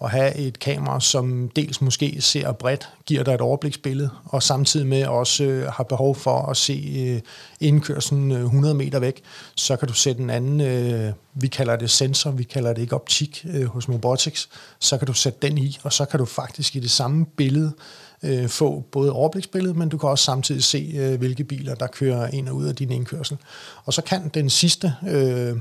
at 0.04 0.10
have 0.10 0.36
et 0.36 0.58
kamera, 0.58 1.00
som 1.00 1.50
dels 1.56 1.80
måske 1.80 2.20
ser 2.20 2.52
bredt, 2.52 2.88
giver 3.06 3.22
dig 3.22 3.34
et 3.34 3.40
overbliksbillede, 3.40 4.10
og 4.24 4.42
samtidig 4.42 4.86
med 4.86 5.06
også 5.06 5.44
øh, 5.44 5.66
har 5.66 5.84
behov 5.84 6.16
for 6.16 6.50
at 6.50 6.56
se 6.56 6.94
øh, 6.96 7.20
indkørselen 7.60 8.30
100 8.30 8.74
øh, 8.74 8.78
meter 8.78 8.98
væk, 8.98 9.22
så 9.54 9.76
kan 9.76 9.88
du 9.88 9.94
sætte 9.94 10.22
en 10.22 10.30
anden, 10.30 10.60
øh, 10.60 11.12
vi 11.34 11.46
kalder 11.46 11.76
det 11.76 11.90
sensor, 11.90 12.30
vi 12.30 12.42
kalder 12.42 12.72
det 12.72 12.82
ikke 12.82 12.94
optik 12.94 13.46
øh, 13.54 13.64
hos 13.64 13.88
Mobotics, 13.88 14.48
så 14.78 14.98
kan 14.98 15.06
du 15.06 15.12
sætte 15.12 15.38
den 15.42 15.58
i, 15.58 15.78
og 15.82 15.92
så 15.92 16.04
kan 16.04 16.18
du 16.18 16.24
faktisk 16.24 16.76
i 16.76 16.80
det 16.80 16.90
samme 16.90 17.26
billede 17.26 17.72
øh, 18.22 18.48
få 18.48 18.84
både 18.92 19.12
overbliksbilledet, 19.12 19.76
men 19.76 19.88
du 19.88 19.98
kan 19.98 20.08
også 20.08 20.24
samtidig 20.24 20.64
se, 20.64 20.92
øh, 20.94 21.18
hvilke 21.18 21.44
biler, 21.44 21.74
der 21.74 21.86
kører 21.86 22.28
ind 22.28 22.48
og 22.48 22.56
ud 22.56 22.66
af 22.66 22.76
din 22.76 22.90
indkørsel. 22.90 23.38
Og 23.84 23.92
så 23.92 24.02
kan 24.02 24.28
den 24.28 24.50
sidste 24.50 24.94
øh, 25.08 25.56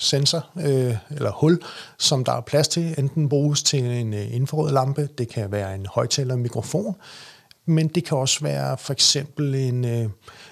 sensor 0.00 0.46
øh, 0.56 0.96
eller 1.10 1.30
hul, 1.30 1.62
som 1.98 2.24
der 2.24 2.32
er 2.32 2.40
plads 2.40 2.68
til, 2.68 2.94
enten 2.98 3.28
bruges 3.28 3.62
til 3.62 3.84
en 3.84 4.14
øh, 4.14 4.34
infrarød 4.34 4.72
lampe, 4.72 5.08
det 5.18 5.28
kan 5.28 5.52
være 5.52 5.74
en 5.74 5.86
højtaler 5.86 6.36
mikrofon, 6.36 6.96
men 7.66 7.88
det 7.88 8.04
kan 8.04 8.18
også 8.18 8.40
være 8.40 8.78
for 8.78 8.92
eksempel 8.92 9.54
en, 9.54 9.84
øh, 9.84 10.08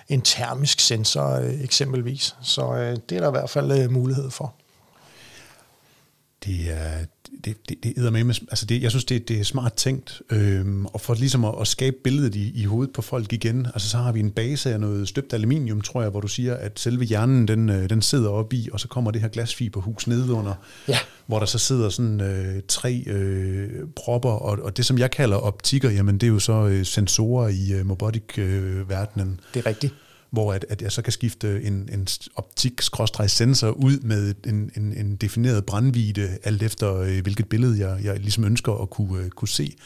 en 0.08 0.22
termisk 0.22 0.80
sensor 0.80 1.30
øh, 1.30 1.62
eksempelvis. 1.62 2.36
Så 2.42 2.74
øh, 2.74 2.96
det 3.08 3.16
er 3.16 3.20
der 3.20 3.28
i 3.28 3.30
hvert 3.30 3.50
fald 3.50 3.72
øh, 3.72 3.90
mulighed 3.90 4.30
for. 4.30 4.54
Det 6.44 6.70
er, 6.70 7.04
det, 7.44 7.68
det, 7.68 7.78
det 7.96 8.12
med, 8.12 8.34
altså 8.50 8.66
det, 8.66 8.82
jeg 8.82 8.90
synes, 8.90 9.04
det, 9.04 9.28
det 9.28 9.40
er 9.40 9.44
smart 9.44 9.72
tænkt, 9.72 10.22
øhm, 10.30 10.86
og 10.86 11.00
for 11.00 11.14
ligesom 11.14 11.44
at, 11.44 11.54
at 11.60 11.68
skabe 11.68 11.96
billedet 12.04 12.34
i, 12.34 12.52
i 12.54 12.64
hovedet 12.64 12.92
på 12.92 13.02
folk 13.02 13.32
igen, 13.32 13.66
altså 13.66 13.88
så 13.88 13.96
har 13.96 14.12
vi 14.12 14.20
en 14.20 14.30
base 14.30 14.72
af 14.72 14.80
noget 14.80 15.08
støbt 15.08 15.32
aluminium, 15.32 15.80
tror 15.80 16.02
jeg, 16.02 16.10
hvor 16.10 16.20
du 16.20 16.28
siger, 16.28 16.54
at 16.54 16.80
selve 16.80 17.04
hjernen, 17.04 17.48
den, 17.48 17.68
øh, 17.68 17.90
den 17.90 18.02
sidder 18.02 18.30
oppe 18.30 18.56
i, 18.56 18.68
og 18.72 18.80
så 18.80 18.88
kommer 18.88 19.10
det 19.10 19.20
her 19.20 19.28
glasfiberhus 19.28 20.06
nedunder, 20.06 20.54
ja. 20.88 20.98
hvor 21.26 21.38
der 21.38 21.46
så 21.46 21.58
sidder 21.58 21.88
sådan 21.88 22.20
øh, 22.20 22.62
tre 22.68 23.02
øh, 23.06 23.68
propper, 23.96 24.30
og, 24.30 24.58
og 24.62 24.76
det 24.76 24.86
som 24.86 24.98
jeg 24.98 25.10
kalder 25.10 25.36
optikker, 25.36 25.90
jamen 25.90 26.18
det 26.18 26.26
er 26.26 26.30
jo 26.30 26.38
så 26.38 26.66
øh, 26.66 26.86
sensorer 26.86 27.48
i 27.48 27.72
øh, 27.72 27.90
robotic-verdenen. 27.90 29.28
Øh, 29.28 29.54
det 29.54 29.60
er 29.60 29.66
rigtigt 29.66 29.94
hvor 30.30 30.52
at, 30.52 30.66
at 30.68 30.82
jeg 30.82 30.92
så 30.92 31.02
kan 31.02 31.12
skifte 31.12 31.62
en, 31.62 31.88
en 31.92 32.08
optik-sensor 32.36 33.70
ud 33.70 34.00
med 34.00 34.34
en, 34.46 34.70
en, 34.76 34.92
en 34.92 35.16
defineret 35.16 35.66
brændvide, 35.66 36.38
alt 36.44 36.62
efter 36.62 36.96
øh, 36.96 37.22
hvilket 37.22 37.48
billede 37.48 37.88
jeg, 37.88 38.04
jeg 38.04 38.20
ligesom 38.20 38.44
ønsker 38.44 38.72
at 38.82 38.90
kunne, 38.90 39.22
øh, 39.22 39.30
kunne 39.30 39.48
se. 39.48 39.76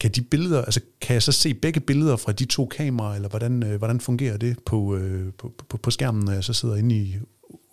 Kan 0.00 0.10
de 0.10 0.22
billeder, 0.22 0.64
altså 0.64 0.80
kan 1.00 1.14
jeg 1.14 1.22
så 1.22 1.32
se 1.32 1.54
begge 1.54 1.80
billeder 1.80 2.16
fra 2.16 2.32
de 2.32 2.44
to 2.44 2.66
kameraer, 2.66 3.14
eller 3.14 3.28
hvordan, 3.28 3.62
øh, 3.62 3.78
hvordan 3.78 4.00
fungerer 4.00 4.36
det 4.36 4.56
på, 4.66 4.98
på, 5.38 5.52
på, 5.68 5.76
på 5.76 5.90
skærmen, 5.90 6.24
når 6.24 6.32
jeg 6.32 6.44
så 6.44 6.52
sidder 6.52 6.76
inde 6.76 6.94
i 6.94 7.16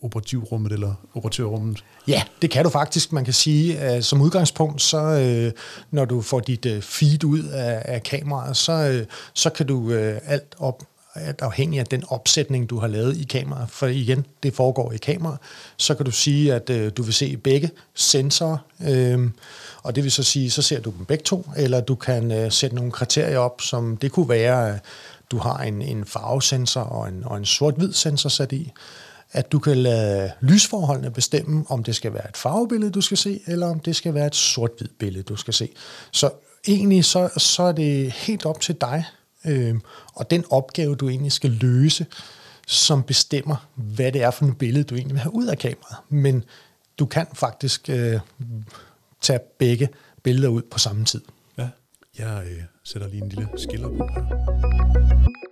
operativrummet 0.05 0.71
eller 0.71 0.93
operatørrummet? 1.13 1.83
Ja, 2.07 2.23
det 2.41 2.49
kan 2.49 2.63
du 2.63 2.69
faktisk. 2.69 3.11
Man 3.11 3.25
kan 3.25 3.33
sige, 3.33 3.79
at 3.79 4.05
som 4.05 4.21
udgangspunkt, 4.21 4.81
så 4.81 4.97
øh, 4.97 5.51
når 5.91 6.05
du 6.05 6.21
får 6.21 6.39
dit 6.39 6.65
øh, 6.65 6.81
feed 6.81 7.23
ud 7.23 7.43
af, 7.43 7.81
af 7.85 8.03
kameraet, 8.03 8.57
så, 8.57 8.71
øh, 8.71 9.05
så 9.33 9.49
kan 9.49 9.67
du 9.67 9.91
øh, 9.91 10.19
alt 10.25 10.55
op 10.57 10.83
at 11.15 11.41
afhængig 11.41 11.79
af 11.79 11.85
den 11.85 12.03
opsætning, 12.07 12.69
du 12.69 12.79
har 12.79 12.87
lavet 12.87 13.17
i 13.17 13.23
kameraet, 13.23 13.69
for 13.69 13.87
igen, 13.87 14.25
det 14.43 14.53
foregår 14.53 14.91
i 14.91 14.97
kamera, 14.97 15.37
så 15.77 15.95
kan 15.95 16.05
du 16.05 16.11
sige, 16.11 16.53
at 16.53 16.69
øh, 16.69 16.91
du 16.97 17.03
vil 17.03 17.13
se 17.13 17.37
begge 17.37 17.69
sensorer, 17.93 18.57
øh, 18.87 19.29
og 19.83 19.95
det 19.95 20.03
vil 20.03 20.11
så 20.11 20.23
sige, 20.23 20.51
så 20.51 20.61
ser 20.61 20.79
du 20.79 20.93
dem 20.97 21.05
begge 21.05 21.23
to, 21.23 21.49
eller 21.57 21.81
du 21.81 21.95
kan 21.95 22.31
øh, 22.31 22.51
sætte 22.51 22.75
nogle 22.75 22.91
kriterier 22.91 23.37
op, 23.37 23.61
som 23.61 23.97
det 23.97 24.11
kunne 24.11 24.29
være, 24.29 24.69
at 24.69 24.81
du 25.31 25.37
har 25.37 25.57
en, 25.57 25.81
en 25.81 26.05
farvesensor 26.05 26.81
og 26.81 27.07
en, 27.07 27.23
og 27.25 27.37
en 27.37 27.45
sort-hvid 27.45 27.93
sensor 27.93 28.29
sat 28.29 28.51
i, 28.51 28.71
at 29.31 29.51
du 29.51 29.59
kan 29.59 29.77
lade 29.77 30.31
lysforholdene 30.41 31.11
bestemme, 31.11 31.65
om 31.69 31.83
det 31.83 31.95
skal 31.95 32.13
være 32.13 32.29
et 32.29 32.37
farvebillede, 32.37 32.91
du 32.91 33.01
skal 33.01 33.17
se, 33.17 33.41
eller 33.47 33.67
om 33.67 33.79
det 33.79 33.95
skal 33.95 34.13
være 34.13 34.27
et 34.27 34.35
sort-hvid 34.35 34.87
billede, 34.99 35.23
du 35.23 35.35
skal 35.35 35.53
se. 35.53 35.69
Så 36.11 36.29
egentlig 36.67 37.05
så, 37.05 37.29
så 37.37 37.63
er 37.63 37.71
det 37.71 38.11
helt 38.11 38.45
op 38.45 38.61
til 38.61 38.75
dig, 38.81 39.05
øh, 39.47 39.75
og 40.13 40.31
den 40.31 40.43
opgave, 40.49 40.95
du 40.95 41.09
egentlig 41.09 41.31
skal 41.31 41.49
løse, 41.49 42.05
som 42.67 43.03
bestemmer, 43.03 43.67
hvad 43.75 44.11
det 44.11 44.21
er 44.21 44.31
for 44.31 44.45
et 44.45 44.57
billede, 44.57 44.83
du 44.83 44.95
egentlig 44.95 45.13
vil 45.13 45.21
have 45.21 45.35
ud 45.35 45.45
af 45.45 45.57
kameraet. 45.57 45.97
Men 46.09 46.43
du 46.99 47.05
kan 47.05 47.27
faktisk 47.33 47.89
øh, 47.89 48.19
tage 49.21 49.39
begge 49.59 49.89
billeder 50.23 50.49
ud 50.49 50.61
på 50.71 50.79
samme 50.79 51.05
tid. 51.05 51.21
Ja, 51.57 51.69
jeg 52.17 52.43
øh, 52.45 52.63
sætter 52.83 53.07
lige 53.07 53.23
en 53.23 53.29
lille 53.29 53.49
skiller 53.57 53.87
på 53.87 54.07
her. 54.15 55.44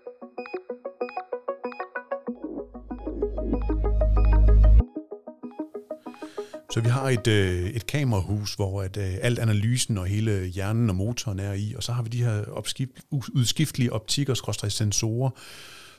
Så 6.74 6.82
vi 6.82 6.90
har 6.90 7.10
et, 7.10 7.28
øh, 7.28 7.70
et 7.70 7.88
kamerahus, 7.88 8.54
hvor 8.54 8.82
at, 8.82 8.98
øh, 8.98 9.16
alt 9.22 9.40
analysen 9.40 9.98
og 9.98 10.06
hele 10.06 10.46
hjernen 10.46 10.90
og 10.90 10.96
motoren 10.96 11.40
er 11.40 11.54
i, 11.54 11.74
og 11.78 11.84
så 11.84 11.92
har 11.92 12.04
vi 12.04 12.10
de 12.10 12.24
her 12.24 12.46
opskift, 12.46 12.92
udskiftelige 13.12 13.94
optikker, 13.94 14.34
sensorer, 14.70 15.30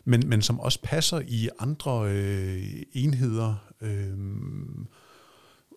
men, 0.05 0.23
men 0.27 0.43
som 0.43 0.61
også 0.61 0.79
passer 0.83 1.21
i 1.27 1.49
andre 1.59 2.11
øh, 2.11 2.63
enheder. 2.93 3.55
Øh, 3.81 4.19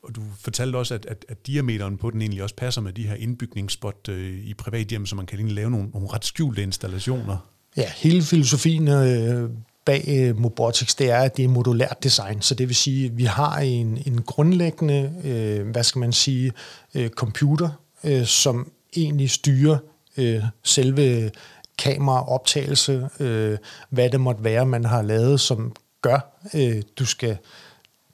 og 0.03 0.15
du 0.15 0.21
fortalte 0.39 0.77
også, 0.77 0.93
at, 0.93 1.05
at, 1.05 1.25
at 1.29 1.47
diameteren 1.47 1.97
på 1.97 2.09
den 2.09 2.21
egentlig 2.21 2.43
også 2.43 2.55
passer 2.55 2.81
med 2.81 2.93
de 2.93 3.07
her 3.07 3.15
indbygningsspot 3.15 4.09
øh, 4.09 4.45
i 4.45 4.53
privathjem, 4.53 5.05
så 5.05 5.15
man 5.15 5.25
kan 5.25 5.39
egentlig 5.39 5.55
lave 5.55 5.71
nogle, 5.71 5.89
nogle 5.89 6.07
ret 6.13 6.25
skjulte 6.25 6.63
installationer. 6.63 7.37
Ja, 7.77 7.91
hele 7.95 8.21
filosofien 8.21 8.87
øh, 8.87 9.49
bag 9.87 10.03
øh, 10.07 10.39
Mobotics, 10.39 10.95
det 10.95 11.09
er, 11.09 11.17
at 11.17 11.37
det 11.37 11.45
er 11.45 11.49
modulært 11.49 12.03
design. 12.03 12.41
Så 12.41 12.55
det 12.55 12.67
vil 12.67 12.75
sige, 12.75 13.05
at 13.05 13.17
vi 13.17 13.23
har 13.23 13.57
en, 13.57 14.03
en 14.05 14.21
grundlæggende, 14.21 15.13
øh, 15.23 15.69
hvad 15.69 15.83
skal 15.83 15.99
man 15.99 16.13
sige, 16.13 16.51
øh, 16.95 17.09
computer, 17.09 17.69
øh, 18.03 18.25
som 18.25 18.71
egentlig 18.95 19.29
styrer 19.29 19.77
øh, 20.17 20.43
selve 20.63 21.31
kameraoptagelse, 21.77 23.09
øh, 23.19 23.57
hvad 23.89 24.09
det 24.09 24.19
måtte 24.19 24.43
være, 24.43 24.65
man 24.65 24.85
har 24.85 25.01
lavet, 25.01 25.39
som 25.39 25.75
gør, 26.01 26.39
øh, 26.53 26.81
du 26.99 27.05
skal 27.05 27.37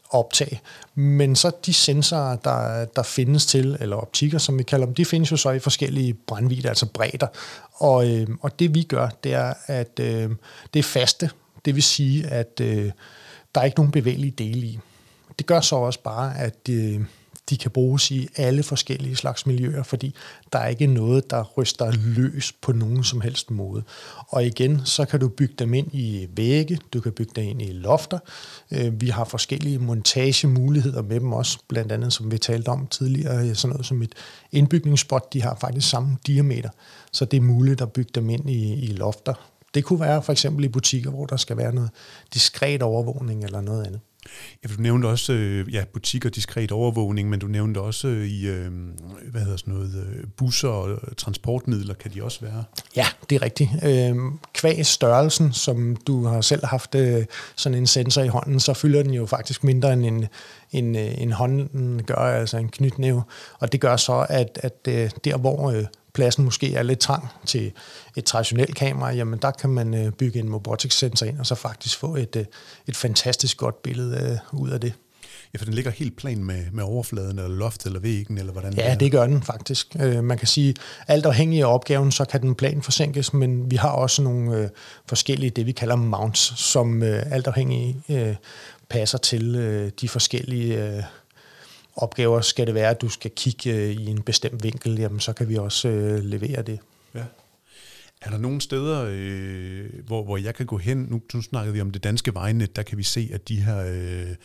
optage. 0.10 0.62
Men 0.96 1.36
så 1.36 1.52
de 1.66 1.74
sensorer, 1.74 2.36
der, 2.36 2.86
der 2.86 3.04
findes 3.04 3.46
til, 3.46 3.78
eller 3.80 3.96
optikker, 3.96 4.38
som 4.38 4.58
vi 4.58 4.64
kalder 4.64 4.86
dem, 4.86 4.96
de 4.96 5.06
findes 5.06 5.32
jo 5.32 5.38
så 5.38 5.52
i 5.52 5.60
forskellige 5.60 6.14
brændvidder, 6.14 6.70
altså 6.70 6.86
bredder. 6.86 7.28
Og, 7.74 8.10
øh, 8.10 8.28
og 8.42 8.60
det 8.60 8.76
vi 8.76 8.84
gør, 8.84 9.10
det 9.24 9.34
er, 9.34 9.54
at 9.68 10.00
øh, 10.00 10.30
det 10.74 10.80
er 10.80 10.84
faste. 10.84 11.30
Det 11.66 11.76
vil 11.76 11.84
sige, 11.84 12.28
at 12.28 12.60
øh, 12.62 12.92
der 13.56 13.62
er 13.62 13.66
ikke 13.66 13.78
nogen 13.78 13.92
bevægelige 13.92 14.32
dele 14.32 14.68
i. 14.68 14.80
Det 15.38 15.46
gør 15.46 15.62
så 15.62 15.76
også 15.76 16.00
bare, 16.04 16.38
at 16.38 16.70
øh, 16.70 17.02
de 17.50 17.58
kan 17.58 17.72
bruges 17.72 18.12
i 18.12 18.28
alle 18.36 18.64
forskellige 18.64 19.16
slags 19.16 19.46
miljøer, 19.46 19.84
fordi 19.84 20.16
der 20.54 20.60
er 20.60 20.68
ikke 20.68 20.88
noget, 20.88 21.30
der 21.32 21.44
ryster 21.58 21.92
løs 21.92 22.52
på 22.62 22.72
nogen 22.72 23.04
som 23.04 23.22
helst 23.22 23.52
måde. 23.52 23.84
Og 24.28 24.46
igen, 24.46 24.82
så 24.86 25.06
kan 25.06 25.20
du 25.20 25.28
bygge 25.28 25.54
dem 25.60 25.74
ind 25.74 25.88
i 25.94 26.28
vægge, 26.36 26.80
du 26.94 27.00
kan 27.02 27.12
bygge 27.12 27.32
dem 27.36 27.44
ind 27.44 27.62
i 27.62 27.72
lofter. 27.72 28.20
Øh, 28.72 29.02
vi 29.02 29.08
har 29.08 29.26
forskellige 29.26 29.80
montagemuligheder 29.80 31.02
med 31.02 31.20
dem 31.20 31.34
også, 31.34 31.60
blandt 31.68 31.92
andet 31.92 32.14
som 32.14 32.32
vi 32.32 32.38
talte 32.38 32.70
om 32.70 32.88
tidligere, 32.88 33.56
sådan 33.56 33.72
noget 33.72 33.86
som 33.86 34.02
et 34.02 34.14
indbygningsspot, 34.52 35.34
de 35.34 35.42
har 35.42 35.58
faktisk 35.62 35.90
samme 35.90 36.18
diameter, 36.28 36.70
så 37.12 37.26
det 37.26 37.38
er 37.38 37.42
muligt 37.42 37.82
at 37.82 37.92
bygge 37.92 38.12
dem 38.16 38.30
ind 38.30 38.50
i, 38.50 38.74
i 38.74 38.88
lofter. 38.88 39.34
Det 39.74 39.84
kunne 39.84 40.00
være 40.00 40.24
for 40.24 40.32
eksempel 40.32 40.66
i 40.66 40.68
butikker, 40.68 41.10
hvor 41.10 41.26
der 41.26 41.38
skal 41.38 41.58
være 41.58 41.74
noget 41.74 41.90
diskret 42.34 42.82
overvågning 42.82 43.44
eller 43.44 43.62
noget 43.62 43.88
andet. 43.88 44.00
Ja, 44.64 44.70
du 44.76 44.82
nævnte 44.82 45.06
også 45.08 45.34
øh, 45.34 45.74
ja, 45.74 45.84
butikker, 45.94 46.30
diskret 46.30 46.72
overvågning, 46.72 47.30
men 47.30 47.40
du 47.40 47.48
nævnte 47.48 47.80
også 47.80 48.08
øh, 48.08 48.28
i 48.28 48.48
øh, 48.48 48.72
hvad 49.32 49.42
hedder 49.42 49.58
sådan 49.58 49.74
noget, 49.74 50.06
øh, 50.10 50.24
busser 50.38 50.70
og 50.70 51.18
transportmidler, 51.18 51.94
kan 51.94 52.12
de 52.14 52.24
også 52.24 52.40
være? 52.42 52.64
Ja, 52.96 53.06
det 53.30 53.36
er 53.36 53.42
rigtigt. 53.42 53.70
Øh, 53.84 54.16
kvæg 54.54 54.86
størrelsen, 54.86 55.54
som 55.54 55.96
du 55.96 56.26
har 56.26 56.42
selv 56.42 56.66
haft 56.66 56.96
øh, 56.96 57.26
sådan 57.56 57.78
en 57.78 57.88
sensor 57.88 58.22
i 58.22 58.28
hånden, 58.28 58.60
så 58.60 58.74
fylder 58.74 59.04
den 59.04 59.14
jo 59.14 59.26
faktisk 59.26 59.64
mindre 59.64 59.94
end 59.94 60.06
en, 60.06 60.28
en, 60.72 60.96
øh, 60.96 61.22
en 61.22 61.32
hånden 61.32 62.04
gør, 62.04 62.16
altså 62.16 62.58
en 62.58 62.70
knytnæve. 62.70 63.24
Og 63.60 63.72
det 63.72 63.82
gør 63.82 63.96
så, 63.96 64.26
at, 64.30 64.60
at 64.64 64.88
øh, 64.88 65.10
der 65.24 65.38
hvor 65.38 65.72
øh, 65.72 65.86
pladsen 66.14 66.44
måske 66.46 66.74
er 66.74 66.84
lidt 66.84 67.00
trang 67.00 67.28
til 67.46 67.72
et 68.16 68.26
traditionelt 68.26 68.76
kamera, 68.76 69.12
jamen 69.12 69.40
der 69.42 69.52
kan 69.52 69.70
man 69.70 69.94
øh, 69.94 70.12
bygge 70.12 70.40
en 70.40 70.54
robotics 70.54 70.96
sensor 70.96 71.26
ind, 71.26 71.40
og 71.40 71.46
så 71.46 71.56
faktisk 71.56 71.98
få 71.98 72.16
et, 72.16 72.36
øh, 72.36 72.46
et 72.88 72.96
fantastisk 72.96 73.58
godt 73.58 73.82
billede 73.82 74.40
øh, 74.54 74.60
ud 74.62 74.70
af 74.70 74.82
det. 74.82 74.94
Ja, 75.54 75.58
for 75.58 75.66
den 75.66 75.74
ligger 75.74 75.92
helt 75.92 76.18
plan 76.18 76.44
med, 76.44 76.64
med 76.72 76.84
overfladen, 76.84 77.40
eller 77.40 77.56
loftet, 77.56 77.86
eller 77.86 78.00
væggen, 78.00 78.38
eller 78.38 78.52
hvordan 78.52 78.74
Ja, 78.74 78.96
det, 79.00 79.12
gør 79.12 79.28
den 79.28 79.42
faktisk. 79.42 79.96
man 80.00 80.38
kan 80.38 80.48
sige, 80.48 80.76
alt 81.08 81.26
afhængig 81.26 81.62
af 81.62 81.74
opgaven, 81.74 82.12
så 82.12 82.26
kan 82.26 82.42
den 82.42 82.56
plan 82.56 82.82
forsinkes, 82.82 83.34
men 83.34 83.72
vi 83.72 83.76
har 83.76 83.90
også 83.90 84.22
nogle 84.22 84.70
forskellige, 85.08 85.50
det 85.50 85.66
vi 85.66 85.72
kalder 85.72 85.96
mounts, 85.96 86.54
som 86.60 87.04
alt 87.04 87.48
afhængig 87.48 87.98
passer 88.90 89.18
til 89.18 89.92
de 90.02 90.10
forskellige 90.10 91.06
opgaver 91.96 92.42
skal 92.42 92.68
det 92.68 92.76
være, 92.76 92.90
at 92.90 93.02
du 93.02 93.10
skal 93.10 93.32
kigge 93.32 93.74
øh, 93.74 93.92
i 93.92 94.06
en 94.06 94.22
bestemt 94.22 94.64
vinkel, 94.64 95.00
jamen 95.00 95.20
så 95.20 95.34
kan 95.34 95.50
vi 95.50 95.56
også 95.56 95.88
øh, 95.88 96.24
levere 96.24 96.62
det. 96.62 96.80
Ja. 97.16 97.24
Er 98.22 98.30
der 98.30 98.38
nogle 98.38 98.62
steder, 98.62 99.06
øh, 99.10 99.90
hvor, 100.06 100.24
hvor 100.24 100.38
jeg 100.38 100.56
kan 100.56 100.66
gå 100.66 100.78
hen, 100.78 100.98
nu, 100.98 101.22
nu 101.34 101.42
snakkede 101.42 101.74
vi 101.74 101.82
om 101.82 101.92
det 101.92 102.04
danske 102.04 102.34
vejnet, 102.34 102.76
der 102.76 102.84
kan 102.84 102.98
vi 102.98 103.04
se, 103.04 103.30
at 103.34 103.50
de 103.50 103.62
her 103.62 103.86
øh, 103.88 104.36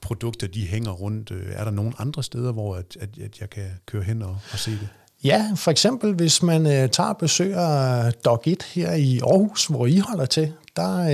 produkter, 0.00 0.46
de 0.46 0.66
hænger 0.66 0.90
rundt. 0.90 1.30
Øh, 1.30 1.46
er 1.52 1.64
der 1.64 1.70
nogle 1.70 1.92
andre 1.98 2.22
steder, 2.22 2.52
hvor 2.52 2.76
at, 2.76 2.96
at, 3.00 3.18
at 3.18 3.40
jeg 3.40 3.50
kan 3.50 3.70
køre 3.86 4.02
hen 4.02 4.22
og, 4.22 4.38
og 4.52 4.58
se 4.58 4.70
det? 4.70 4.88
Ja, 5.24 5.52
for 5.56 5.70
eksempel 5.70 6.14
hvis 6.14 6.42
man 6.42 6.66
øh, 6.66 6.88
tager 6.88 7.08
og 7.08 7.16
besøger 7.16 8.06
øh, 8.06 8.12
Dog 8.24 8.42
1 8.46 8.62
her 8.62 8.92
i 8.92 9.18
Aarhus, 9.18 9.66
hvor 9.66 9.86
I 9.86 9.98
holder 9.98 10.26
til, 10.26 10.52
der, 10.76 11.08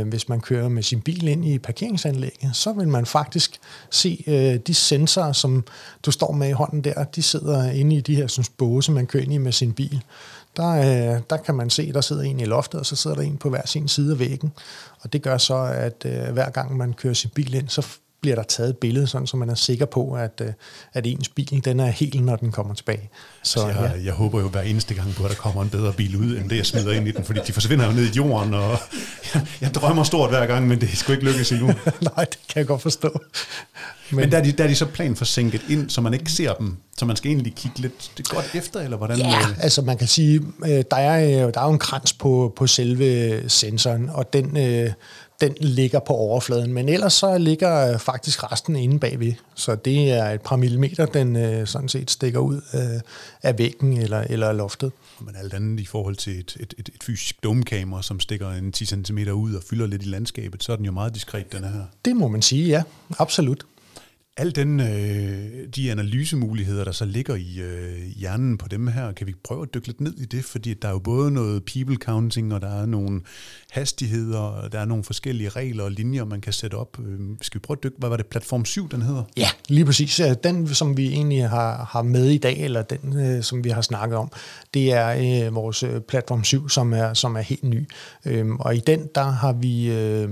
øh, 0.00 0.08
hvis 0.08 0.28
man 0.28 0.40
kører 0.40 0.68
med 0.68 0.82
sin 0.82 1.00
bil 1.00 1.28
ind 1.28 1.44
i 1.44 1.58
parkeringsanlægget, 1.58 2.56
så 2.56 2.72
vil 2.72 2.88
man 2.88 3.06
faktisk 3.06 3.58
se 3.90 4.24
øh, 4.26 4.60
de 4.66 4.74
sensorer, 4.74 5.32
som 5.32 5.64
du 6.06 6.10
står 6.10 6.32
med 6.32 6.48
i 6.48 6.52
hånden 6.52 6.84
der, 6.84 7.04
de 7.04 7.22
sidder 7.22 7.70
inde 7.70 7.96
i 7.96 8.00
de 8.00 8.16
her 8.16 8.26
sådan, 8.26 8.50
båse, 8.56 8.92
man 8.92 9.06
kører 9.06 9.22
ind 9.22 9.32
i 9.32 9.38
med 9.38 9.52
sin 9.52 9.72
bil. 9.72 10.02
Der, 10.56 10.70
øh, 10.70 11.20
der 11.30 11.36
kan 11.36 11.54
man 11.54 11.70
se, 11.70 11.92
der 11.92 12.00
sidder 12.00 12.22
en 12.22 12.40
i 12.40 12.44
loftet, 12.44 12.80
og 12.80 12.86
så 12.86 12.96
sidder 12.96 13.16
der 13.16 13.22
en 13.22 13.36
på 13.36 13.50
hver 13.50 13.66
sin 13.66 13.88
side 13.88 14.12
af 14.12 14.18
væggen. 14.18 14.52
Og 15.00 15.12
det 15.12 15.22
gør 15.22 15.38
så, 15.38 15.56
at 15.56 16.06
øh, 16.06 16.32
hver 16.32 16.50
gang 16.50 16.76
man 16.76 16.92
kører 16.92 17.14
sin 17.14 17.30
bil 17.34 17.54
ind, 17.54 17.68
så 17.68 17.98
bliver 18.20 18.36
der 18.36 18.42
taget 18.42 18.70
et 18.70 18.76
billede, 18.76 19.06
sådan, 19.06 19.26
så 19.26 19.36
man 19.36 19.50
er 19.50 19.54
sikker 19.54 19.86
på, 19.86 20.12
at, 20.12 20.40
øh, 20.44 20.52
at 20.92 21.06
ens 21.06 21.28
bil 21.28 21.64
den 21.64 21.80
er 21.80 21.86
helt, 21.86 22.24
når 22.24 22.36
den 22.36 22.52
kommer 22.52 22.74
tilbage. 22.74 23.10
Så, 23.42 23.66
altså 23.66 23.82
jeg, 23.82 23.92
ja. 23.96 24.04
jeg 24.04 24.12
håber 24.12 24.40
jo 24.40 24.48
hver 24.48 24.60
eneste 24.60 24.94
gang 24.94 25.14
på, 25.14 25.24
at 25.24 25.30
der 25.30 25.36
kommer 25.36 25.62
en 25.62 25.70
bedre 25.70 25.92
bil 25.92 26.16
ud, 26.16 26.36
end 26.36 26.50
det, 26.50 26.56
jeg 26.56 26.66
smider 26.66 26.92
ind 26.92 27.08
i 27.08 27.10
den, 27.10 27.24
fordi 27.24 27.40
de 27.46 27.52
forsvinder 27.52 27.86
jo 27.86 27.92
ned 27.92 28.04
i 28.04 28.16
jorden, 28.16 28.54
og 28.54 28.78
jeg, 29.34 29.46
jeg 29.60 29.74
drømmer 29.74 30.02
stort 30.02 30.30
hver 30.30 30.46
gang, 30.46 30.68
men 30.68 30.80
det 30.80 30.98
sgu 30.98 31.12
ikke 31.12 31.24
lykkes 31.24 31.52
endnu. 31.52 31.66
Nej, 32.16 32.24
det 32.24 32.38
kan 32.48 32.56
jeg 32.56 32.66
godt 32.66 32.82
forstå. 32.82 33.20
Men, 34.10 34.20
men 34.20 34.32
der, 34.32 34.38
er 34.38 34.42
de, 34.42 34.52
der 34.52 34.64
er 34.64 34.68
de 34.68 34.74
så 34.74 34.86
plan 34.86 35.16
forsinket 35.16 35.62
ind, 35.68 35.90
så 35.90 36.00
man 36.00 36.14
ikke 36.14 36.32
ser 36.32 36.54
dem, 36.54 36.76
så 36.96 37.04
man 37.04 37.16
skal 37.16 37.30
egentlig 37.30 37.54
kigge 37.54 37.80
lidt 37.80 38.12
det 38.16 38.28
godt 38.28 38.54
efter, 38.54 38.80
eller 38.80 38.96
hvordan? 38.96 39.18
Ja, 39.18 39.38
øh? 39.38 39.64
altså 39.64 39.82
man 39.82 39.98
kan 39.98 40.08
sige, 40.08 40.40
øh, 40.64 40.84
der 40.90 40.96
er, 40.96 41.50
der 41.50 41.60
er 41.60 41.64
jo 41.64 41.72
en 41.72 41.78
krans 41.78 42.12
på, 42.12 42.52
på 42.56 42.66
selve 42.66 43.42
sensoren, 43.48 44.10
og 44.10 44.32
den, 44.32 44.56
den 45.40 45.54
ligger 45.60 46.00
på 46.00 46.12
overfladen, 46.12 46.72
men 46.72 46.88
ellers 46.88 47.12
så 47.12 47.38
ligger 47.38 47.92
øh, 47.92 47.98
faktisk 47.98 48.52
resten 48.52 48.76
inde 48.76 48.98
bagved. 48.98 49.32
Så 49.54 49.74
det 49.74 50.10
er 50.10 50.30
et 50.30 50.40
par 50.40 50.56
millimeter, 50.56 51.06
den 51.06 51.36
øh, 51.36 51.66
sådan 51.66 51.88
set 51.88 52.10
stikker 52.10 52.40
ud 52.40 52.60
øh, 52.74 53.00
af 53.42 53.58
væggen 53.58 53.92
eller, 53.92 54.20
eller 54.20 54.52
loftet. 54.52 54.92
Men 55.20 55.36
alt 55.36 55.54
andet 55.54 55.80
i 55.80 55.84
forhold 55.84 56.16
til 56.16 56.38
et, 56.38 56.56
et, 56.60 56.74
et, 56.78 56.88
et 56.94 57.02
fysisk 57.02 57.44
domkamera, 57.44 58.02
som 58.02 58.20
stikker 58.20 58.50
en 58.50 58.72
10 58.72 58.84
cm 58.84 59.18
ud 59.18 59.54
og 59.54 59.62
fylder 59.70 59.86
lidt 59.86 60.02
i 60.02 60.06
landskabet, 60.06 60.62
så 60.62 60.72
er 60.72 60.76
den 60.76 60.84
jo 60.84 60.92
meget 60.92 61.14
diskret, 61.14 61.52
den 61.52 61.64
her. 61.64 61.82
Det 62.04 62.16
må 62.16 62.28
man 62.28 62.42
sige, 62.42 62.66
ja. 62.68 62.82
Absolut 63.18 63.64
al 64.38 64.54
den, 64.54 64.80
øh, 64.80 65.68
de 65.76 65.90
analysemuligheder, 65.90 66.84
der 66.84 66.92
så 66.92 67.04
ligger 67.04 67.34
i 67.34 67.60
øh, 67.60 68.06
hjernen 68.16 68.58
på 68.58 68.68
dem 68.68 68.86
her, 68.86 69.12
kan 69.12 69.26
vi 69.26 69.34
prøve 69.44 69.62
at 69.62 69.74
dykke 69.74 69.86
lidt 69.86 70.00
ned 70.00 70.14
i 70.18 70.24
det, 70.24 70.44
fordi 70.44 70.74
der 70.74 70.88
er 70.88 70.92
jo 70.92 70.98
både 70.98 71.30
noget 71.30 71.64
people 71.64 71.96
counting, 71.96 72.54
og 72.54 72.60
der 72.60 72.82
er 72.82 72.86
nogle 72.86 73.20
hastigheder, 73.70 74.38
og 74.38 74.72
der 74.72 74.78
er 74.80 74.84
nogle 74.84 75.04
forskellige 75.04 75.48
regler 75.48 75.84
og 75.84 75.90
linjer, 75.90 76.24
man 76.24 76.40
kan 76.40 76.52
sætte 76.52 76.74
op. 76.74 76.98
Øh, 77.06 77.18
skal 77.40 77.58
vi 77.58 77.62
prøve 77.62 77.76
at 77.76 77.82
dykke, 77.82 77.96
hvad 77.98 78.08
var 78.08 78.16
det, 78.16 78.26
platform 78.26 78.64
7, 78.64 78.88
den 78.88 79.02
hedder? 79.02 79.22
Ja, 79.36 79.48
lige 79.68 79.84
præcis. 79.84 80.20
Den, 80.44 80.74
som 80.74 80.96
vi 80.96 81.08
egentlig 81.08 81.48
har, 81.48 81.88
har 81.90 82.02
med 82.02 82.26
i 82.26 82.38
dag, 82.38 82.58
eller 82.58 82.82
den, 82.82 83.20
øh, 83.20 83.42
som 83.42 83.64
vi 83.64 83.70
har 83.70 83.82
snakket 83.82 84.18
om, 84.18 84.30
det 84.74 84.92
er 84.92 85.46
øh, 85.46 85.54
vores 85.54 85.82
øh, 85.82 86.00
platform 86.00 86.44
7, 86.44 86.68
som 86.68 86.92
er, 86.92 87.14
som 87.14 87.36
er 87.36 87.40
helt 87.40 87.64
ny. 87.64 87.88
Øhm, 88.24 88.56
og 88.56 88.76
i 88.76 88.80
den, 88.80 89.08
der 89.14 89.24
har 89.24 89.52
vi 89.52 89.90
øh, 89.92 90.28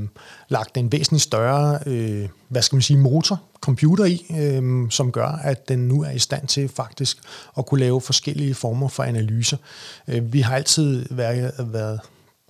lagt 0.48 0.76
en 0.76 0.92
væsentligt 0.92 1.22
større, 1.22 1.78
øh, 1.86 2.28
hvad 2.48 2.62
skal 2.62 2.76
man 2.76 2.82
sige, 2.82 2.98
motor, 2.98 3.42
computer 3.60 4.04
i, 4.04 4.26
øh, 4.38 4.90
som 4.90 5.12
gør, 5.12 5.26
at 5.26 5.68
den 5.68 5.78
nu 5.78 6.02
er 6.02 6.10
i 6.10 6.18
stand 6.18 6.48
til 6.48 6.68
faktisk 6.68 7.18
at 7.58 7.66
kunne 7.66 7.80
lave 7.80 8.00
forskellige 8.00 8.54
former 8.54 8.88
for 8.88 9.02
analyser. 9.02 9.56
Øh, 10.08 10.32
vi 10.32 10.40
har 10.40 10.56
altid 10.56 11.06
været, 11.10 11.52
været 11.58 12.00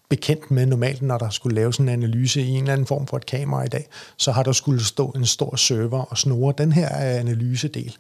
bekendt 0.09 0.51
med 0.51 0.67
normalt, 0.67 1.03
når 1.03 1.19
der 1.19 1.31
skulle 1.31 1.55
laves 1.55 1.77
en 1.77 1.89
analyse 1.89 2.43
i 2.43 2.49
en 2.49 2.61
eller 2.61 2.73
anden 2.73 2.87
form 2.87 3.07
for 3.07 3.17
et 3.17 3.27
kamera 3.27 3.65
i 3.65 3.69
dag, 3.69 3.87
så 4.17 4.33
har 4.33 4.43
der 4.43 4.53
skulle 4.53 4.85
stå 4.85 5.11
en 5.11 5.27
stor 5.27 5.57
server 5.57 6.03
og 6.03 6.19
snore 6.19 6.55
den 6.59 6.73
her 6.73 6.89
analysedel. 6.97 7.97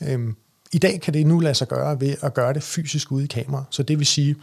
Øhm, 0.00 0.36
I 0.72 0.78
dag 0.78 1.00
kan 1.00 1.14
det 1.14 1.26
nu 1.26 1.40
lade 1.40 1.54
sig 1.54 1.68
gøre 1.68 2.00
ved 2.00 2.16
at 2.22 2.34
gøre 2.34 2.52
det 2.52 2.62
fysisk 2.62 3.12
ude 3.12 3.24
i 3.24 3.26
kamera. 3.26 3.64
Så 3.70 3.82
det 3.82 3.98
vil 3.98 4.06
sige, 4.06 4.36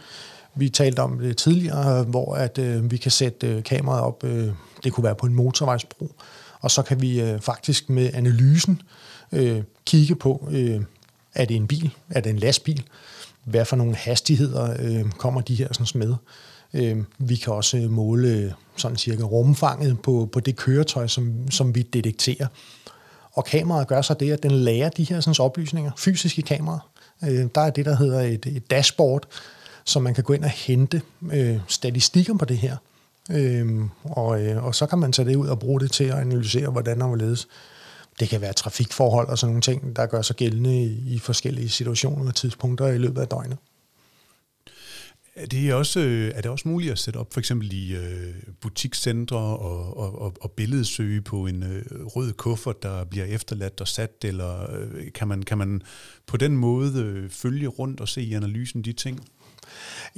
vi 0.56 0.68
talte 0.68 1.00
om 1.00 1.18
det 1.18 1.36
tidligere, 1.36 2.02
hvor 2.02 2.34
at 2.34 2.58
øh, 2.58 2.90
vi 2.90 2.96
kan 2.96 3.10
sætte 3.10 3.46
øh, 3.46 3.62
kameraet 3.62 4.02
op, 4.02 4.24
øh, 4.24 4.48
det 4.84 4.92
kunne 4.92 5.04
være 5.04 5.14
på 5.14 5.26
en 5.26 5.34
motorvejsbro, 5.34 6.10
og 6.60 6.70
så 6.70 6.82
kan 6.82 7.00
vi 7.02 7.20
øh, 7.20 7.40
faktisk 7.40 7.90
med 7.90 8.10
analysen 8.14 8.82
øh, 9.32 9.62
kigge 9.86 10.14
på, 10.14 10.48
øh, 10.50 10.80
er 11.34 11.44
det 11.44 11.56
en 11.56 11.66
bil, 11.66 11.94
er 12.10 12.20
det 12.20 12.30
en 12.30 12.38
lastbil, 12.38 12.82
hvad 13.44 13.64
for 13.64 13.76
nogle 13.76 13.94
hastigheder 13.94 14.76
øh, 14.78 15.10
kommer 15.10 15.40
de 15.40 15.54
her 15.54 15.68
sådan 15.72 16.08
med. 16.08 16.14
Øh, 16.74 17.04
vi 17.18 17.36
kan 17.36 17.52
også 17.52 17.76
øh, 17.76 17.90
måle 17.90 18.28
øh, 18.28 18.52
sådan 18.76 18.96
cirka 18.96 19.22
rumfanget 19.22 20.00
på, 20.02 20.28
på 20.32 20.40
det 20.40 20.56
køretøj, 20.56 21.06
som, 21.06 21.50
som 21.50 21.74
vi 21.74 21.82
detekterer. 21.82 22.46
Og 23.32 23.44
kameraet 23.44 23.88
gør 23.88 24.02
så 24.02 24.14
det, 24.14 24.32
at 24.32 24.42
den 24.42 24.50
lærer 24.50 24.88
de 24.88 25.04
her 25.04 25.20
sådan, 25.20 25.44
oplysninger 25.44 25.90
fysiske 25.96 26.42
kameraer. 26.42 26.90
Øh, 27.24 27.46
der 27.54 27.60
er 27.60 27.70
det, 27.70 27.84
der 27.84 27.96
hedder 27.96 28.20
et, 28.20 28.46
et 28.46 28.70
dashboard, 28.70 29.26
så 29.86 30.00
man 30.00 30.14
kan 30.14 30.24
gå 30.24 30.32
ind 30.32 30.44
og 30.44 30.50
hente 30.50 31.02
øh, 31.32 31.58
statistikker 31.68 32.34
på 32.34 32.44
det 32.44 32.58
her. 32.58 32.76
Øhm, 33.30 33.90
og, 34.04 34.44
øh, 34.44 34.64
og 34.64 34.74
så 34.74 34.86
kan 34.86 34.98
man 34.98 35.12
tage 35.12 35.28
det 35.28 35.36
ud 35.36 35.48
og 35.48 35.58
bruge 35.58 35.80
det 35.80 35.92
til 35.92 36.04
at 36.04 36.18
analysere, 36.18 36.70
hvordan 36.70 37.02
og 37.02 37.08
hvorledes. 37.08 37.48
Det 38.20 38.28
kan 38.28 38.40
være 38.40 38.52
trafikforhold 38.52 39.28
og 39.28 39.38
sådan 39.38 39.50
nogle 39.50 39.62
ting, 39.62 39.96
der 39.96 40.06
gør 40.06 40.22
sig 40.22 40.36
gældende 40.36 40.84
i, 40.84 41.14
i 41.14 41.18
forskellige 41.18 41.68
situationer 41.68 42.28
og 42.28 42.34
tidspunkter 42.34 42.86
i 42.86 42.98
løbet 42.98 43.20
af 43.20 43.28
døgnet. 43.28 43.58
Er 45.36 45.46
det 45.46 45.74
også, 45.74 46.00
øh, 46.00 46.32
er 46.34 46.40
det 46.40 46.50
også 46.50 46.68
muligt 46.68 46.92
at 46.92 46.98
sætte 46.98 47.18
op 47.18 47.32
for 47.32 47.40
eksempel 47.40 47.72
i 47.72 47.96
øh, 47.96 48.34
butikscentre 48.60 49.36
og, 49.36 49.96
og, 49.96 50.22
og, 50.22 50.34
og 50.40 50.50
billedsøge 50.50 51.20
på 51.20 51.46
en 51.46 51.62
øh, 51.62 51.84
rød 52.06 52.32
kuffert, 52.32 52.82
der 52.82 53.04
bliver 53.04 53.24
efterladt 53.24 53.80
og 53.80 53.88
sat, 53.88 54.24
eller 54.24 54.76
øh, 54.76 55.12
kan, 55.14 55.28
man, 55.28 55.42
kan 55.42 55.58
man 55.58 55.82
på 56.26 56.36
den 56.36 56.56
måde 56.56 57.02
øh, 57.02 57.30
følge 57.30 57.66
rundt 57.66 58.00
og 58.00 58.08
se 58.08 58.22
i 58.22 58.34
analysen 58.34 58.82
de 58.82 58.92
ting? 58.92 59.28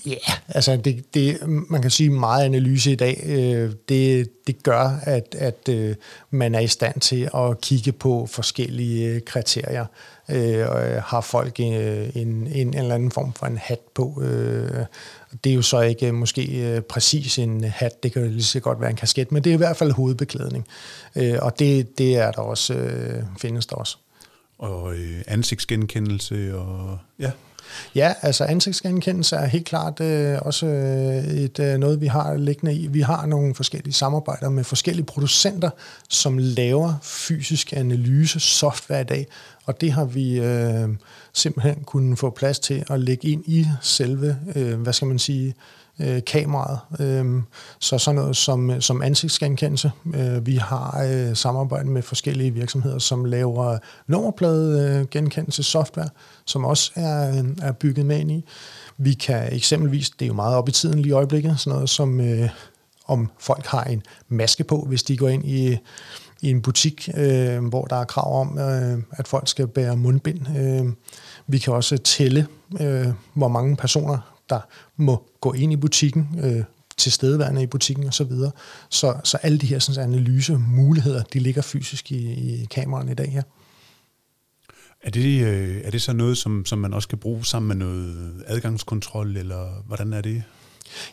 Ja, 0.06 0.10
yeah, 0.10 0.38
altså 0.48 0.76
det, 0.76 1.14
det, 1.14 1.38
man 1.46 1.82
kan 1.82 1.90
sige 1.90 2.10
meget 2.10 2.44
analyse 2.44 2.92
i 2.92 2.94
dag, 2.94 3.22
øh, 3.26 3.72
det, 3.88 4.28
det 4.46 4.62
gør, 4.62 5.00
at, 5.02 5.34
at 5.38 5.68
øh, 5.68 5.94
man 6.30 6.54
er 6.54 6.60
i 6.60 6.66
stand 6.66 7.00
til 7.00 7.30
at 7.34 7.60
kigge 7.60 7.92
på 7.92 8.26
forskellige 8.30 9.08
øh, 9.08 9.20
kriterier. 9.26 9.86
Øh, 10.30 10.68
og 10.68 10.88
øh, 10.88 11.02
har 11.02 11.20
folk 11.20 11.60
en, 11.60 11.72
en, 12.14 12.46
en 12.46 12.74
eller 12.74 12.94
anden 12.94 13.10
form 13.10 13.32
for 13.32 13.46
en 13.46 13.58
hat 13.58 13.80
på. 13.94 14.22
Øh, 14.22 14.84
det 15.44 15.50
er 15.50 15.54
jo 15.54 15.62
så 15.62 15.80
ikke 15.80 16.12
måske 16.12 16.82
præcis 16.88 17.38
en 17.38 17.64
hat, 17.64 18.02
det 18.02 18.12
kan 18.12 18.22
jo 18.22 18.28
lige 18.28 18.42
så 18.42 18.60
godt 18.60 18.80
være 18.80 18.90
en 18.90 18.96
kasket, 18.96 19.32
men 19.32 19.44
det 19.44 19.50
er 19.50 19.54
i 19.54 19.56
hvert 19.58 19.76
fald 19.76 19.92
hovedbeklædning. 19.92 20.66
Øh, 21.16 21.38
og 21.42 21.58
det, 21.58 21.98
det 21.98 22.16
er 22.16 22.30
der 22.30 22.42
også, 22.42 22.74
øh, 22.74 23.22
findes 23.38 23.66
der 23.66 23.76
også. 23.76 23.96
Og 24.58 24.94
øh, 24.94 25.22
ansigtsgenkendelse 25.26 26.58
og 26.58 26.98
ja. 27.18 27.30
Ja, 27.94 28.14
altså 28.22 28.44
ansigtsgenkendelse 28.44 29.36
er 29.36 29.46
helt 29.46 29.66
klart 29.66 30.00
øh, 30.00 30.38
også 30.42 30.66
øh, 30.66 31.24
et 31.24 31.58
øh, 31.58 31.78
noget, 31.78 32.00
vi 32.00 32.06
har 32.06 32.36
liggende 32.36 32.74
i. 32.74 32.86
Vi 32.86 33.00
har 33.00 33.26
nogle 33.26 33.54
forskellige 33.54 33.94
samarbejder 33.94 34.48
med 34.48 34.64
forskellige 34.64 35.06
producenter, 35.06 35.70
som 36.08 36.38
laver 36.38 36.94
fysisk 37.02 37.72
analyse 37.72 38.40
software 38.40 39.00
i 39.00 39.04
dag, 39.04 39.26
og 39.66 39.80
det 39.80 39.92
har 39.92 40.04
vi 40.04 40.40
øh, 40.40 40.88
simpelthen 41.32 41.82
kunnet 41.86 42.18
få 42.18 42.30
plads 42.30 42.58
til 42.58 42.84
at 42.90 43.00
lægge 43.00 43.28
ind 43.28 43.44
i 43.46 43.66
selve, 43.82 44.36
øh, 44.56 44.80
hvad 44.80 44.92
skal 44.92 45.08
man 45.08 45.18
sige, 45.18 45.54
øh, 46.00 46.24
kameraet. 46.26 46.78
Øh, 47.00 47.42
så 47.78 47.98
sådan 47.98 48.20
noget 48.20 48.36
som, 48.36 48.70
øh, 48.70 48.80
som 48.80 49.02
ansigtsgenkendelse. 49.02 49.90
Øh, 50.14 50.46
vi 50.46 50.56
har 50.56 51.06
øh, 51.10 51.36
samarbejde 51.36 51.88
med 51.88 52.02
forskellige 52.02 52.50
virksomheder, 52.50 52.98
som 52.98 53.24
laver 53.24 53.78
nummerplade 54.06 55.06
genkendelse 55.10 55.62
software, 55.62 56.08
som 56.44 56.64
også 56.64 56.92
er, 56.94 57.44
er 57.62 57.72
bygget 57.72 58.06
med 58.06 58.18
ind 58.18 58.30
i. 58.30 58.44
Vi 58.98 59.12
kan 59.12 59.52
eksempelvis, 59.52 60.10
det 60.10 60.24
er 60.24 60.28
jo 60.28 60.34
meget 60.34 60.56
op 60.56 60.68
i 60.68 60.72
tiden 60.72 60.98
lige 60.98 61.08
i 61.08 61.12
øjeblikket, 61.12 61.60
sådan 61.60 61.72
noget 61.72 61.90
som 61.90 62.20
øh, 62.20 62.48
om 63.06 63.30
folk 63.38 63.66
har 63.66 63.84
en 63.84 64.02
maske 64.28 64.64
på, 64.64 64.84
hvis 64.88 65.02
de 65.02 65.16
går 65.16 65.28
ind 65.28 65.44
i 65.44 65.78
i 66.40 66.50
en 66.50 66.62
butik, 66.62 67.08
øh, 67.16 67.64
hvor 67.64 67.84
der 67.84 67.96
er 67.96 68.04
krav 68.04 68.40
om, 68.40 68.58
øh, 68.58 68.98
at 69.10 69.28
folk 69.28 69.48
skal 69.48 69.66
bære 69.66 69.96
mundbind. 69.96 70.58
Øh, 70.58 70.92
vi 71.46 71.58
kan 71.58 71.72
også 71.72 71.98
tælle, 71.98 72.46
øh, 72.80 73.06
hvor 73.34 73.48
mange 73.48 73.76
personer, 73.76 74.37
der 74.50 74.60
må 74.96 75.24
gå 75.40 75.52
ind 75.52 75.72
i 75.72 75.76
butikken, 75.76 76.28
øh, 76.42 76.64
tilstedeværende 76.96 77.62
i 77.62 77.66
butikken 77.66 78.08
osv. 78.08 78.30
Så, 78.30 78.50
så, 78.90 79.20
så 79.24 79.36
alle 79.36 79.58
de 79.58 79.66
her 79.66 79.78
sådan, 79.78 80.12
analysemuligheder, 80.12 81.22
de 81.22 81.38
ligger 81.38 81.62
fysisk 81.62 82.12
i, 82.12 82.32
i 82.32 82.64
kameraerne 82.64 83.12
i 83.12 83.14
dag 83.14 83.32
her. 83.32 83.42
Er 85.02 85.10
det, 85.10 85.44
øh, 85.44 85.80
er 85.84 85.90
det 85.90 86.02
så 86.02 86.12
noget, 86.12 86.38
som, 86.38 86.66
som 86.66 86.78
man 86.78 86.94
også 86.94 87.08
kan 87.08 87.18
bruge 87.18 87.46
sammen 87.46 87.68
med 87.68 87.76
noget 87.86 88.44
adgangskontrol, 88.46 89.36
eller 89.36 89.82
hvordan 89.86 90.12
er 90.12 90.20
det? 90.20 90.42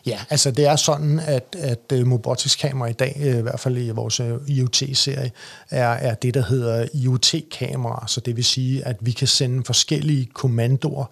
Ja, 0.06 0.20
altså 0.30 0.50
det 0.50 0.66
er 0.66 0.76
sådan, 0.76 1.20
at, 1.20 1.56
at 1.58 1.92
øh, 1.92 2.06
Mobotics-kamera 2.06 2.88
i 2.88 2.92
dag, 2.92 3.16
øh, 3.20 3.38
i 3.38 3.40
hvert 3.40 3.60
fald 3.60 3.78
i 3.78 3.90
vores 3.90 4.20
øh, 4.20 4.34
IoT-serie, 4.48 5.30
er, 5.70 5.88
er 5.88 6.14
det, 6.14 6.34
der 6.34 6.42
hedder 6.42 6.86
IoT-kamera. 6.94 8.04
Så 8.08 8.20
det 8.20 8.36
vil 8.36 8.44
sige, 8.44 8.84
at 8.84 8.96
vi 9.00 9.10
kan 9.10 9.28
sende 9.28 9.64
forskellige 9.64 10.26
kommandoer 10.26 11.04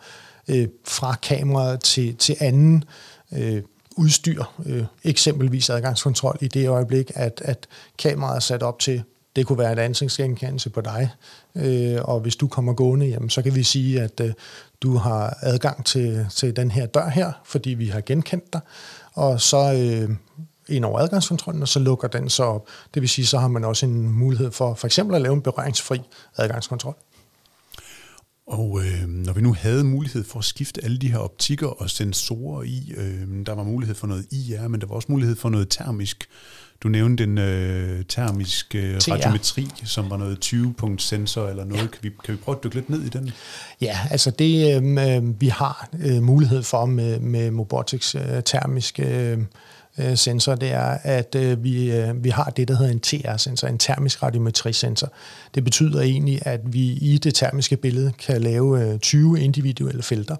øh, 0.49 0.69
fra 0.85 1.15
kameraet 1.23 1.81
til, 1.81 2.17
til 2.17 2.37
anden 2.41 2.85
øh, 3.33 3.63
udstyr, 3.97 4.45
øh, 4.67 4.85
eksempelvis 5.05 5.71
adgangskontrol 5.71 6.39
i 6.41 6.49
det 6.49 6.69
øjeblik, 6.69 7.11
at, 7.15 7.43
at 7.45 7.67
kameraet 7.99 8.37
er 8.37 8.41
sat 8.41 8.63
op 8.63 8.79
til 8.79 9.03
det 9.37 9.47
kunne 9.47 9.59
være 9.59 9.73
en 9.73 9.79
ansigtsgenkendelse 9.79 10.71
på 10.71 10.81
dig, 10.81 11.11
øh, 11.55 11.99
og 12.03 12.21
hvis 12.21 12.37
du 12.37 12.49
kommer 12.49 12.73
gående, 12.73 13.07
jamen, 13.07 13.31
så 13.31 13.43
kan 13.43 13.55
vi 13.55 13.63
sige, 13.63 14.03
at 14.03 14.21
øh, 14.21 14.33
du 14.83 14.97
har 14.97 15.39
adgang 15.43 15.85
til, 15.85 16.27
til 16.31 16.57
den 16.57 16.71
her 16.71 16.87
dør 16.87 17.09
her, 17.09 17.33
fordi 17.45 17.71
vi 17.71 17.87
har 17.87 18.01
genkendt 18.01 18.53
dig, 18.53 18.61
og 19.15 19.41
så 19.41 19.73
øh, 19.73 20.17
ind 20.69 20.85
over 20.85 20.99
adgangskontrollen, 20.99 21.63
og 21.63 21.69
så 21.69 21.79
lukker 21.79 22.09
den 22.09 22.29
så 22.29 22.45
op. 22.45 22.69
Det 22.95 23.03
vil 23.03 23.09
sige, 23.09 23.27
så 23.27 23.39
har 23.39 23.49
man 23.49 23.65
også 23.65 23.87
en 23.87 24.11
mulighed 24.11 24.51
for 24.51 24.75
for 24.75 24.87
eksempel 24.87 25.17
at 25.17 25.23
lave 25.23 25.35
en 25.35 25.43
berøringsfri 25.43 26.01
adgangskontrol. 26.37 26.95
Og 28.47 28.81
øh, 28.81 29.09
når 29.09 29.33
vi 29.33 29.41
nu 29.41 29.55
havde 29.55 29.85
mulighed 29.85 30.25
for 30.25 30.39
at 30.39 30.45
skifte 30.45 30.85
alle 30.85 30.99
de 30.99 31.11
her 31.11 31.19
optikker 31.19 31.67
og 31.67 31.91
sensorer 31.91 32.63
i, 32.63 32.93
øh, 32.97 33.47
der 33.47 33.55
var 33.55 33.63
mulighed 33.63 33.95
for 33.95 34.07
noget 34.07 34.27
IR, 34.33 34.69
men 34.69 34.81
der 34.81 34.87
var 34.87 34.95
også 34.95 35.13
mulighed 35.13 35.37
for 35.37 35.49
noget 35.49 35.69
termisk. 35.71 36.29
Du 36.83 36.89
nævnte 36.89 37.25
den 37.25 37.39
øh, 37.39 38.05
termisk 38.09 38.75
øh, 38.75 38.97
radiometri, 38.97 39.69
som 39.85 40.11
var 40.11 40.17
noget 40.17 40.55
20-punkt 40.55 41.03
sensor 41.03 41.49
eller 41.49 41.65
noget. 41.65 41.83
Ja. 41.83 41.87
Kan, 41.87 41.99
vi, 42.03 42.11
kan 42.25 42.35
vi 42.35 42.39
prøve 42.39 42.57
at 42.57 42.65
dykke 42.65 42.77
lidt 42.77 42.91
ned 42.91 43.03
i 43.03 43.09
den? 43.09 43.31
Ja, 43.81 43.99
altså 44.11 44.31
det 44.31 44.77
øh, 44.77 45.41
vi 45.41 45.49
har 45.49 45.89
øh, 46.05 46.23
mulighed 46.23 46.63
for 46.63 46.85
med, 46.87 47.21
med 47.21 47.51
Mobotics 47.51 48.15
øh, 48.15 48.43
termisk 48.45 49.01
øh, 49.01 49.39
øh, 49.99 50.17
sensor, 50.17 50.55
det 50.55 50.73
er, 50.73 50.99
at 51.03 51.35
øh, 51.35 51.65
vi, 51.65 51.93
øh, 51.93 52.25
vi 52.25 52.29
har 52.29 52.51
det, 52.51 52.69
der 52.69 52.77
hedder 52.77 52.93
en 52.93 53.01
TR-sensor, 53.01 53.69
en 53.69 53.79
termisk 53.79 54.23
radiometrisensor. 54.23 55.13
Det 55.55 55.65
betyder 55.65 56.01
egentlig, 56.01 56.39
at 56.43 56.61
vi 56.65 56.93
i 56.93 57.19
det 57.19 57.35
termiske 57.35 57.77
billede 57.77 58.13
kan 58.19 58.41
lave 58.41 58.93
øh, 58.93 58.99
20 58.99 59.41
individuelle 59.41 60.03
felter. 60.03 60.37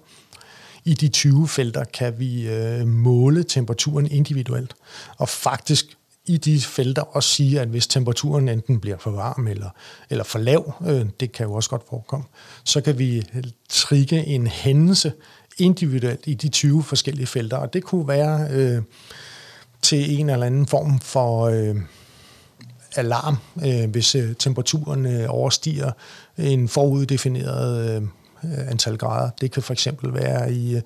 I 0.85 0.93
de 0.93 1.07
20 1.07 1.47
felter 1.47 1.83
kan 1.83 2.19
vi 2.19 2.47
øh, 2.47 2.87
måle 2.87 3.43
temperaturen 3.43 4.11
individuelt, 4.11 4.73
og 5.17 5.29
faktisk 5.29 5.85
i 6.27 6.37
de 6.37 6.61
felter 6.61 7.01
også 7.01 7.29
sige, 7.29 7.61
at 7.61 7.67
hvis 7.67 7.87
temperaturen 7.87 8.49
enten 8.49 8.79
bliver 8.79 8.97
for 8.97 9.11
varm 9.11 9.47
eller, 9.47 9.69
eller 10.09 10.23
for 10.23 10.39
lav, 10.39 10.73
øh, 10.87 11.05
det 11.19 11.31
kan 11.31 11.45
jo 11.45 11.53
også 11.53 11.69
godt 11.69 11.83
forekomme, 11.89 12.25
så 12.63 12.81
kan 12.81 12.99
vi 12.99 13.17
øh, 13.17 13.43
trigge 13.69 14.25
en 14.25 14.47
hændelse 14.47 15.13
individuelt 15.57 16.21
i 16.25 16.33
de 16.33 16.49
20 16.49 16.83
forskellige 16.83 17.27
felter, 17.27 17.57
og 17.57 17.73
det 17.73 17.83
kunne 17.83 18.07
være 18.07 18.47
øh, 18.51 18.81
til 19.81 20.19
en 20.19 20.29
eller 20.29 20.45
anden 20.45 20.67
form 20.67 20.99
for 20.99 21.45
øh, 21.45 21.75
alarm, 22.95 23.37
øh, 23.65 23.89
hvis 23.89 24.15
øh, 24.15 24.35
temperaturen 24.35 25.05
øh, 25.05 25.25
overstiger 25.29 25.91
en 26.37 26.67
foruddefineret 26.67 27.95
øh, 27.95 28.01
antal 28.69 28.97
grader. 28.97 29.29
Det 29.41 29.51
kan 29.51 29.63
for 29.63 29.73
eksempel 29.73 30.13
være 30.13 30.53
i 30.53 30.81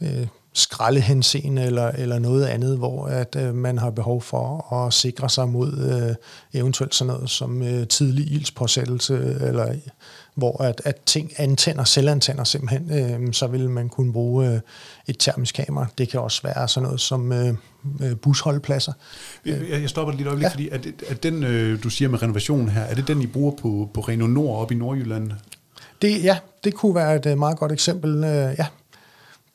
øh, 0.00 0.26
skraldehenseende 0.54 1.64
eller, 1.64 1.88
eller 1.88 2.18
noget 2.18 2.46
andet, 2.46 2.78
hvor 2.78 3.06
at 3.06 3.36
øh, 3.36 3.54
man 3.54 3.78
har 3.78 3.90
behov 3.90 4.22
for 4.22 4.72
at 4.72 4.92
sikre 4.92 5.30
sig 5.30 5.48
mod 5.48 5.72
øh, 5.78 6.14
eventuelt 6.60 6.94
sådan 6.94 7.14
noget 7.14 7.30
som 7.30 7.62
øh, 7.62 7.88
tidlig 7.88 8.32
ildspåsættelse, 8.32 9.38
eller 9.40 9.74
hvor 10.34 10.62
at, 10.62 10.82
at 10.84 10.96
ting 11.06 11.32
antænder, 11.36 11.84
selvantænder 11.84 12.44
simpelthen, 12.44 12.90
øh, 13.26 13.32
så 13.32 13.46
vil 13.46 13.70
man 13.70 13.88
kunne 13.88 14.12
bruge 14.12 14.48
øh, 14.48 14.60
et 15.06 15.16
termisk 15.18 15.54
kamera. 15.54 15.86
Det 15.98 16.08
kan 16.08 16.20
også 16.20 16.42
være 16.42 16.68
sådan 16.68 16.84
noget 16.84 17.00
som 17.00 17.32
øh, 17.32 17.54
øh 18.02 18.16
busholdpladser. 18.16 18.92
Jeg, 19.46 19.70
jeg 19.70 19.90
stopper 19.90 20.14
lidt 20.14 20.28
øjeblik, 20.28 20.44
ja. 20.44 20.48
fordi 20.52 20.68
at, 20.68 20.86
at 21.08 21.22
den, 21.22 21.44
øh, 21.44 21.82
du 21.82 21.90
siger 21.90 22.08
med 22.08 22.22
renovation 22.22 22.68
her, 22.68 22.82
er 22.82 22.94
det 22.94 23.08
den, 23.08 23.22
I 23.22 23.26
bruger 23.26 23.52
på, 23.52 23.90
på 23.94 24.00
Reno 24.00 24.26
Nord 24.26 24.60
op 24.60 24.72
i 24.72 24.74
Nordjylland? 24.74 25.30
Det, 26.02 26.24
ja, 26.24 26.38
det 26.64 26.74
kunne 26.74 26.94
være 26.94 27.16
et 27.16 27.26
øh, 27.26 27.38
meget 27.38 27.58
godt 27.58 27.72
eksempel, 27.72 28.24
øh, 28.24 28.54
ja 28.58 28.66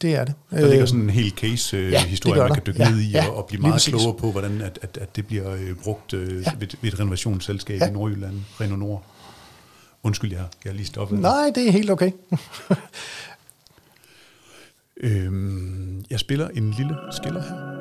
det 0.02 0.16
er 0.16 0.26
det. 0.26 0.34
Der 0.52 0.70
ligger 0.70 0.86
sådan 0.86 1.02
en 1.02 1.10
hel 1.10 1.30
case-historie, 1.32 2.42
ja, 2.42 2.48
man 2.48 2.54
kan 2.54 2.64
dykke 2.68 2.84
ja, 2.84 2.90
ned 2.90 3.00
i 3.00 3.10
ja, 3.12 3.28
og, 3.28 3.38
og 3.38 3.46
blive 3.46 3.62
meget 3.62 3.82
klogere 3.82 4.14
på, 4.14 4.32
hvordan 4.32 4.62
at, 4.62 4.80
at, 4.82 4.98
at 5.02 5.16
det 5.16 5.28
bliver 5.28 5.52
øh, 5.54 5.76
brugt 5.76 6.14
øh, 6.14 6.42
Ja. 6.44 6.52
ved, 6.60 6.68
ved 6.82 6.94
et 6.94 7.00
renovationsselskab 7.00 7.80
Ja. 7.82 7.88
i 7.88 7.92
Nordjylland, 7.92 8.36
Reno 8.62 8.76
Nord. 8.76 9.06
Undskyld, 10.04 10.32
jeg, 10.32 10.46
jeg 10.66 10.74
lige 10.74 10.86
stoppet. 10.86 11.20
Nej, 11.20 11.52
det 11.56 11.68
er 11.68 11.72
helt 11.72 11.90
okay. 11.90 12.12
Øhm, 15.02 16.04
jeg 16.10 16.20
spiller 16.20 16.48
en 16.48 16.72
lille 16.72 16.96
skiller 17.12 17.42
her. 17.42 17.79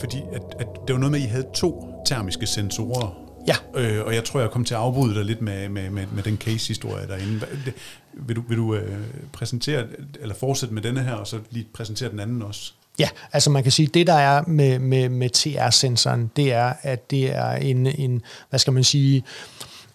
Fordi 0.00 0.18
at, 0.32 0.42
at 0.58 0.66
det 0.86 0.92
var 0.94 0.98
noget 1.00 1.10
med, 1.12 1.20
at 1.20 1.26
I 1.26 1.28
havde 1.28 1.46
to 1.54 1.94
termiske 2.06 2.46
sensorer. 2.46 3.20
Ja. 3.48 3.80
Øh, 3.80 4.06
og 4.06 4.14
jeg 4.14 4.24
tror, 4.24 4.40
jeg 4.40 4.50
kom 4.50 4.64
til 4.64 4.74
at 4.74 4.80
afbryde 4.80 5.14
dig 5.14 5.24
lidt 5.24 5.42
med, 5.42 5.68
med, 5.68 5.90
med, 5.90 6.06
med 6.14 6.22
den 6.22 6.36
case-historie 6.36 7.06
derinde. 7.06 7.40
Det- 7.64 7.74
Vil 8.12 8.36
du, 8.36 8.42
vil 8.48 8.56
du 8.58 8.74
øh, 8.74 8.98
præsentere, 9.32 9.84
eller 10.20 10.34
fortsætte 10.34 10.74
med 10.74 10.82
denne 10.82 11.00
her, 11.02 11.12
og 11.12 11.26
så 11.26 11.38
lige 11.50 11.66
præsentere 11.74 12.10
den 12.10 12.20
anden 12.20 12.42
også? 12.42 12.72
Ja, 12.98 13.08
altså 13.32 13.50
man 13.50 13.62
kan 13.62 13.72
sige, 13.72 13.86
det 13.86 14.06
der 14.06 14.12
er 14.14 14.42
med, 14.46 14.78
med, 14.78 15.08
med 15.08 15.30
TR-sensoren, 15.30 16.30
det 16.36 16.52
er, 16.52 16.72
at 16.82 17.10
det 17.10 17.34
er 17.36 17.50
en, 17.52 17.86
en 17.86 18.22
hvad 18.50 18.58
skal 18.58 18.72
man 18.72 18.84
sige, 18.84 19.24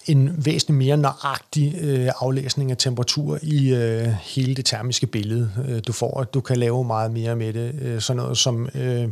en 0.08 0.46
væsentligt 0.46 0.78
mere 0.78 0.98
nøjagtig 0.98 1.76
øh, 1.82 2.10
aflæsning 2.22 2.72
af 2.72 2.78
temperatur 2.78 3.40
i 3.42 3.74
øh, 3.74 4.08
hele 4.22 4.56
det 4.56 4.66
termiske 4.66 5.08
billede, 5.08 5.52
øh, 5.68 5.82
du 5.88 5.92
får. 5.94 6.24
Du 6.24 6.42
kan 6.42 6.58
lave 6.58 6.84
meget 6.84 7.12
mere 7.12 7.36
med 7.36 7.54
det. 7.54 7.76
Øh, 7.82 8.02
sådan 8.02 8.18
noget 8.18 8.38
som 8.38 8.70
øh, 8.76 9.08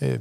øh, 0.00 0.18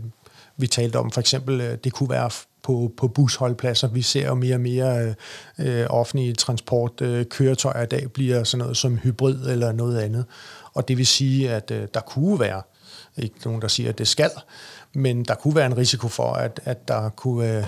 vi 0.58 0.68
talte 0.68 0.98
om, 0.98 1.12
for 1.12 1.20
eksempel, 1.22 1.62
øh, 1.62 1.78
det 1.84 1.94
kunne 1.94 2.10
være 2.10 2.30
på, 2.64 2.94
på 2.98 3.08
busholdpladser. 3.08 3.88
Vi 3.88 4.02
ser 4.02 4.28
jo 4.28 4.36
mere 4.36 4.56
og 4.56 4.62
mere 4.62 5.16
øh, 5.60 5.80
øh 5.82 5.88
offentlige 5.90 6.34
transportkøretøjer 6.34 7.20
øh, 7.20 7.26
køretøjer 7.26 7.84
i 7.84 7.86
dag 7.86 8.12
bliver 8.12 8.44
sådan 8.44 8.62
noget 8.62 8.78
som 8.78 8.98
hybrid 8.98 9.48
eller 9.48 9.72
noget 9.72 10.00
andet. 10.00 10.26
Og 10.74 10.88
det 10.88 10.98
vil 10.98 11.08
sige, 11.08 11.52
at 11.52 11.72
øh, 11.72 11.88
der 11.94 12.00
kunne 12.00 12.40
være, 12.40 12.62
ikke 13.18 13.36
nogen 13.46 13.62
der 13.62 13.68
siger, 13.68 13.90
at 13.90 13.98
det 13.98 14.08
skal, 14.08 14.32
men 14.94 15.24
der 15.24 15.36
kunne 15.36 15.56
være 15.56 15.66
en 15.66 15.78
risiko 15.78 16.08
for, 16.08 16.34
at, 16.34 16.60
at 16.64 16.88
der 16.88 17.10
kunne 17.10 17.58
øh, 17.58 17.68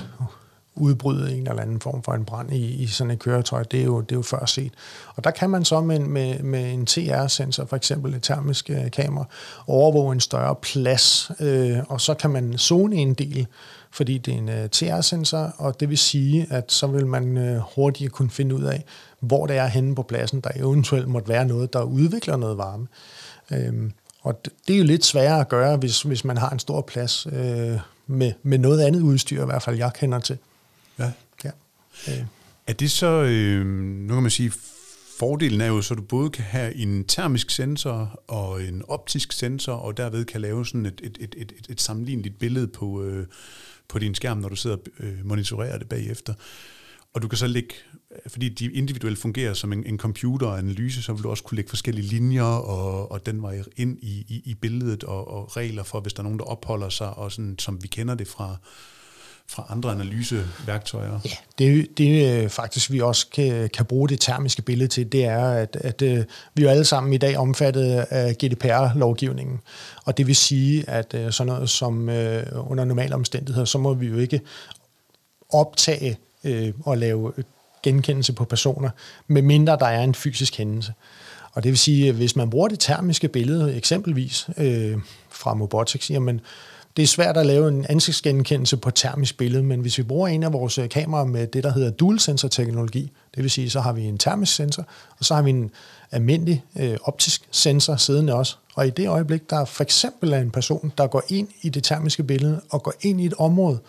udbryde 0.78 1.38
en 1.38 1.48
eller 1.48 1.62
anden 1.62 1.80
form 1.80 2.04
for 2.04 2.12
en 2.12 2.26
brand 2.26 2.54
i, 2.54 2.84
i 2.84 2.88
sådan 2.88 3.12
et 3.12 3.20
køretøj. 3.20 3.64
Det 3.64 3.80
er, 3.80 3.84
jo, 3.84 4.02
det 4.02 4.12
er 4.12 4.16
jo 4.16 4.22
før 4.22 4.46
set. 4.46 4.74
Og 5.16 5.24
der 5.24 5.32
kan 5.32 5.50
man 5.50 5.66
så 5.66 5.82
med, 5.82 6.00
med, 6.00 6.40
med 6.40 6.74
en 6.74 6.86
TR-sensor, 6.86 7.66
for 7.66 7.76
eksempel 7.76 8.14
et 8.14 8.24
termisk 8.24 8.70
øh, 8.70 8.92
kamera, 8.92 9.26
overvåge 9.68 10.14
en 10.14 10.20
større 10.20 10.56
plads, 10.56 11.32
øh, 11.40 11.78
og 11.90 12.02
så 12.02 12.14
kan 12.14 12.30
man 12.30 12.58
zone 12.58 12.96
en 12.96 13.14
del, 13.14 13.48
fordi 13.92 14.18
det 14.18 14.34
er 14.34 14.38
en 14.38 14.50
øh, 14.50 14.70
TR-sensor, 14.70 15.54
og 15.58 15.80
det 15.80 15.90
vil 15.90 15.98
sige, 15.98 16.48
at 16.50 16.72
så 16.72 16.88
vil 16.88 17.08
man 17.08 17.38
øh, 17.38 17.62
hurtigere 17.76 18.10
kunne 18.10 18.30
finde 18.30 18.56
ud 18.56 18.64
af, 18.64 18.84
hvor 19.20 19.46
det 19.46 19.58
er 19.58 19.68
henne 19.68 19.96
på 19.96 20.04
pladsen, 20.04 20.40
der 20.42 20.50
eventuelt 20.56 21.08
måtte 21.08 21.30
være 21.30 21.46
noget, 21.46 21.74
der 21.74 21.82
udvikler 21.82 22.38
noget 22.38 22.58
varme. 22.58 22.88
Øh, 23.52 23.92
og 24.22 24.46
det, 24.46 24.54
det 24.68 24.74
er 24.74 24.78
jo 24.78 24.84
lidt 24.84 25.06
sværere 25.06 25.40
at 25.40 25.50
gøre, 25.50 25.78
hvis, 25.78 26.02
hvis 26.02 26.26
man 26.26 26.38
har 26.38 26.50
en 26.50 26.60
stor 26.60 26.82
plads 26.82 27.28
øh, 27.32 27.80
med, 28.08 28.32
med 28.44 28.58
noget 28.58 28.82
andet 28.82 29.02
udstyr, 29.02 29.42
i 29.42 29.46
hvert 29.46 29.62
fald 29.62 29.78
jeg 29.78 29.94
kender 29.94 30.20
til. 30.20 30.38
Ja. 31.00 31.12
Ja. 31.44 31.52
Øh, 32.08 32.26
Er 32.68 32.74
det 32.74 32.92
så, 32.92 33.08
øh, 33.24 33.66
nu 33.66 34.14
kan 34.14 34.24
man 34.24 34.32
sige, 34.32 34.52
fordelen 35.20 35.62
er 35.62 35.68
jo, 35.68 35.82
så 35.82 35.96
du 35.96 36.02
både 36.02 36.30
kan 36.30 36.44
have 36.44 36.76
en 36.76 37.06
termisk 37.06 37.50
sensor 37.50 38.24
og 38.28 38.64
en 38.64 38.84
optisk 38.88 39.32
sensor, 39.32 39.74
og 39.74 39.98
derved 39.98 40.26
kan 40.26 40.42
lave 40.42 40.66
sådan 40.66 40.86
et, 40.86 41.02
et, 41.04 41.18
et, 41.22 41.36
et, 41.38 41.52
et, 41.60 41.68
et 41.70 41.82
sammenligneligt 41.82 42.40
billede 42.40 42.68
på, 42.68 43.04
øh, 43.04 43.28
på 43.88 44.00
din 44.00 44.16
skærm, 44.16 44.38
når 44.38 44.50
du 44.50 44.56
sidder 44.56 44.76
og 44.76 44.84
øh, 45.00 45.26
monitorerer 45.26 45.78
det 45.78 45.90
bagefter. 45.90 46.34
Og 47.14 47.22
du 47.22 47.28
kan 47.28 47.38
så 47.38 47.48
lægge, 47.48 47.74
fordi 48.28 48.50
de 48.50 48.66
individuelt 48.72 49.20
fungerer 49.20 49.54
som 49.54 49.74
en, 49.74 49.86
en 49.86 49.98
computeranalyse, 49.98 51.02
så 51.02 51.14
vil 51.14 51.24
du 51.24 51.30
også 51.30 51.44
kunne 51.44 51.56
lægge 51.56 51.70
forskellige 51.70 52.08
linjer 52.08 52.44
og, 52.44 53.12
og 53.12 53.26
den 53.26 53.42
vej 53.42 53.64
ind 53.76 53.98
i, 54.02 54.26
i, 54.28 54.42
i 54.46 54.54
billedet 54.54 55.04
og, 55.04 55.28
og 55.28 55.58
regler 55.58 55.84
for, 55.84 56.00
hvis 56.00 56.14
der 56.14 56.20
er 56.20 56.24
nogen, 56.24 56.40
der 56.40 56.46
opholder 56.46 56.90
sig, 56.90 57.14
og 57.18 57.32
sådan, 57.32 57.56
som 57.60 57.84
vi 57.84 57.88
kender 57.88 58.16
det 58.16 58.28
fra, 58.28 58.58
fra 59.50 59.66
andre 59.70 59.92
analyseværktøjer. 59.92 61.20
Ja, 61.26 61.30
det, 61.60 61.98
det 61.98 62.44
øh, 62.44 62.50
faktisk 62.50 62.92
vi 62.92 63.02
også 63.02 63.28
kan, 63.34 63.70
kan 63.70 63.86
bruge 63.86 64.10
det 64.10 64.20
termiske 64.20 64.62
billede 64.62 64.88
til, 64.88 65.12
det 65.12 65.26
er, 65.26 65.50
at, 65.50 65.76
at 65.82 66.02
øh, 66.02 66.24
vi 66.54 66.62
er 66.62 66.66
jo 66.66 66.70
alle 66.70 66.86
sammen 66.86 67.14
i 67.14 67.18
dag 67.18 67.38
omfattet 67.38 68.06
af 68.10 68.36
GDPR-lovgivningen. 68.38 69.60
Og 70.06 70.18
det 70.18 70.28
vil 70.28 70.36
sige, 70.36 70.90
at 70.90 71.14
øh, 71.14 71.32
sådan 71.32 71.54
noget 71.54 71.70
som 71.70 72.10
under 72.54 72.86
normale 72.86 73.16
omstændigheder, 73.16 73.66
så 73.66 73.78
må 73.78 73.94
vi 73.94 74.08
jo 74.08 74.18
ikke 74.18 74.42
optage 75.50 76.18
øh, 76.44 76.74
og 76.86 76.98
lave 76.98 77.34
genkendelse 77.84 78.34
på 78.34 78.46
personer, 78.46 78.90
medmindre 79.28 79.78
der 79.80 79.86
er 79.86 80.04
en 80.04 80.16
fysisk 80.16 80.58
hændelse. 80.58 80.94
Og 81.54 81.64
det 81.64 81.70
vil 81.70 81.78
sige, 81.78 82.10
at 82.10 82.16
hvis 82.16 82.36
man 82.36 82.50
bruger 82.50 82.68
det 82.68 82.80
termiske 82.80 83.28
billede, 83.28 83.76
eksempelvis 83.76 84.50
øh, 84.58 84.98
fra 85.30 85.54
Mobotics, 85.54 86.10
jamen 86.12 86.42
det 86.98 87.04
er 87.04 87.08
svært 87.08 87.38
at 87.38 87.46
lave 87.46 87.68
en 87.68 87.86
ansigtsgenkendelse 87.90 88.78
på 88.78 88.92
termisk 88.92 89.38
billede, 89.38 89.64
men 89.64 89.82
hvis 89.82 89.98
vi 89.98 90.04
bruger 90.04 90.28
en 90.28 90.44
af 90.44 90.54
vores 90.54 90.78
øh, 90.78 90.90
kameraer 90.90 91.26
med 91.26 91.48
det, 91.48 91.64
der 91.64 91.72
hedder 91.72 91.92
dual 91.92 92.20
sensor 92.20 92.48
teknologi, 92.48 93.12
det 93.36 93.44
vil 93.44 93.52
sige, 93.52 93.70
så 93.70 93.80
har 93.80 93.94
vi 93.94 94.04
en 94.04 94.18
termisk 94.18 94.56
sensor, 94.56 94.86
og 95.20 95.26
så 95.26 95.36
har 95.36 95.42
vi 95.42 95.50
en 95.50 95.72
almindelig 96.12 96.64
øh, 96.80 96.98
optisk 97.04 97.48
sensor 97.52 97.96
siddende 97.96 98.34
også. 98.34 98.56
Og 98.76 98.88
i 98.88 98.90
det 98.90 99.08
øjeblik, 99.08 99.50
der 99.50 99.66
for 99.66 99.84
eksempel 99.84 100.34
er 100.34 100.40
en 100.40 100.52
person, 100.52 100.94
der 100.98 101.08
går 101.08 101.24
ind 101.30 101.48
i 101.62 101.70
det 101.70 101.84
termiske 101.84 102.24
billede 102.24 102.62
og 102.70 102.84
går 102.84 102.94
ind 103.02 103.22
i 103.22 103.26
et 103.26 103.34
område, 103.34 103.80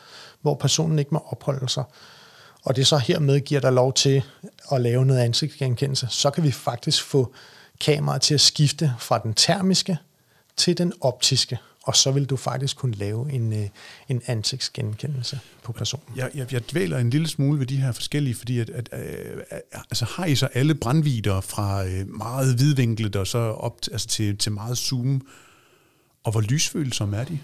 hvor 0.42 0.54
personen 0.54 0.98
ikke 0.98 1.10
må 1.10 1.22
opholde 1.26 1.68
sig, 1.68 1.84
og 2.64 2.76
det 2.76 2.86
så 2.86 2.98
hermed 2.98 3.40
giver 3.40 3.60
dig 3.60 3.72
lov 3.72 3.92
til 3.92 4.22
at 4.72 4.80
lave 4.80 5.06
noget 5.06 5.20
ansigtsgenkendelse, 5.20 6.06
så 6.10 6.30
kan 6.30 6.44
vi 6.44 6.50
faktisk 6.50 7.04
få 7.04 7.32
kameraet 7.80 8.22
til 8.22 8.34
at 8.34 8.40
skifte 8.40 8.92
fra 8.98 9.18
den 9.18 9.34
termiske 9.34 9.98
til 10.56 10.78
den 10.78 10.92
optiske, 11.00 11.58
og 11.88 11.96
så 11.96 12.10
vil 12.10 12.24
du 12.24 12.36
faktisk 12.36 12.76
kunne 12.76 12.94
lave 12.94 13.32
en, 13.32 13.52
øh, 13.52 13.68
en 14.08 14.22
ansigtsgenkendelse 14.26 15.40
på 15.62 15.72
personen. 15.72 16.04
Jeg, 16.16 16.30
jeg, 16.34 16.52
jeg 16.52 16.70
dvæler 16.70 16.98
en 16.98 17.10
lille 17.10 17.28
smule 17.28 17.58
ved 17.58 17.66
de 17.66 17.76
her 17.76 17.92
forskellige, 17.92 18.34
fordi 18.34 18.58
at, 18.58 18.70
at, 18.70 18.88
at, 18.92 19.62
altså 19.74 20.04
har 20.04 20.24
I 20.24 20.34
så 20.34 20.46
alle 20.46 20.74
brandvider 20.74 21.40
fra 21.40 21.84
øh, 21.84 22.08
meget 22.08 22.58
vidvinklet 22.58 23.16
og 23.16 23.26
så 23.26 23.38
op 23.38 23.82
til, 23.82 23.92
altså 23.92 24.08
til, 24.08 24.38
til 24.38 24.52
meget 24.52 24.78
zoom, 24.78 25.26
og 26.24 26.32
hvor 26.32 26.40
lysfølsomme 26.40 27.16
er 27.16 27.24
de? 27.24 27.38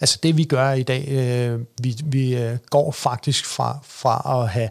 Altså 0.00 0.18
det 0.22 0.36
vi 0.36 0.44
gør 0.44 0.72
i 0.72 0.82
dag, 0.82 1.08
øh, 1.08 1.60
vi, 1.82 1.96
vi 2.04 2.36
øh, 2.36 2.58
går 2.70 2.92
faktisk 2.92 3.44
fra, 3.44 3.78
fra 3.84 4.42
at 4.42 4.48
have 4.48 4.68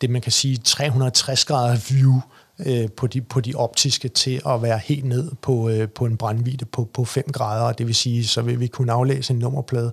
det 0.00 0.10
man 0.10 0.22
kan 0.22 0.32
sige 0.32 0.56
360 0.56 1.44
grader 1.44 1.76
view 1.90 2.16
øh, 2.16 2.22
Øh, 2.58 2.90
på, 2.90 3.06
de, 3.06 3.20
på 3.20 3.40
de 3.40 3.54
optiske 3.54 4.08
til 4.08 4.40
at 4.46 4.62
være 4.62 4.78
helt 4.78 5.04
ned 5.04 5.30
på, 5.42 5.68
øh, 5.68 5.88
på 5.88 6.06
en 6.06 6.16
brændvidde 6.16 6.64
på, 6.64 6.84
på 6.84 7.04
5 7.04 7.24
grader, 7.32 7.64
og 7.64 7.78
det 7.78 7.86
vil 7.86 7.94
sige, 7.94 8.26
så 8.26 8.42
vil 8.42 8.60
vi 8.60 8.66
kunne 8.66 8.92
aflæse 8.92 9.32
en 9.32 9.38
nummerplade 9.38 9.92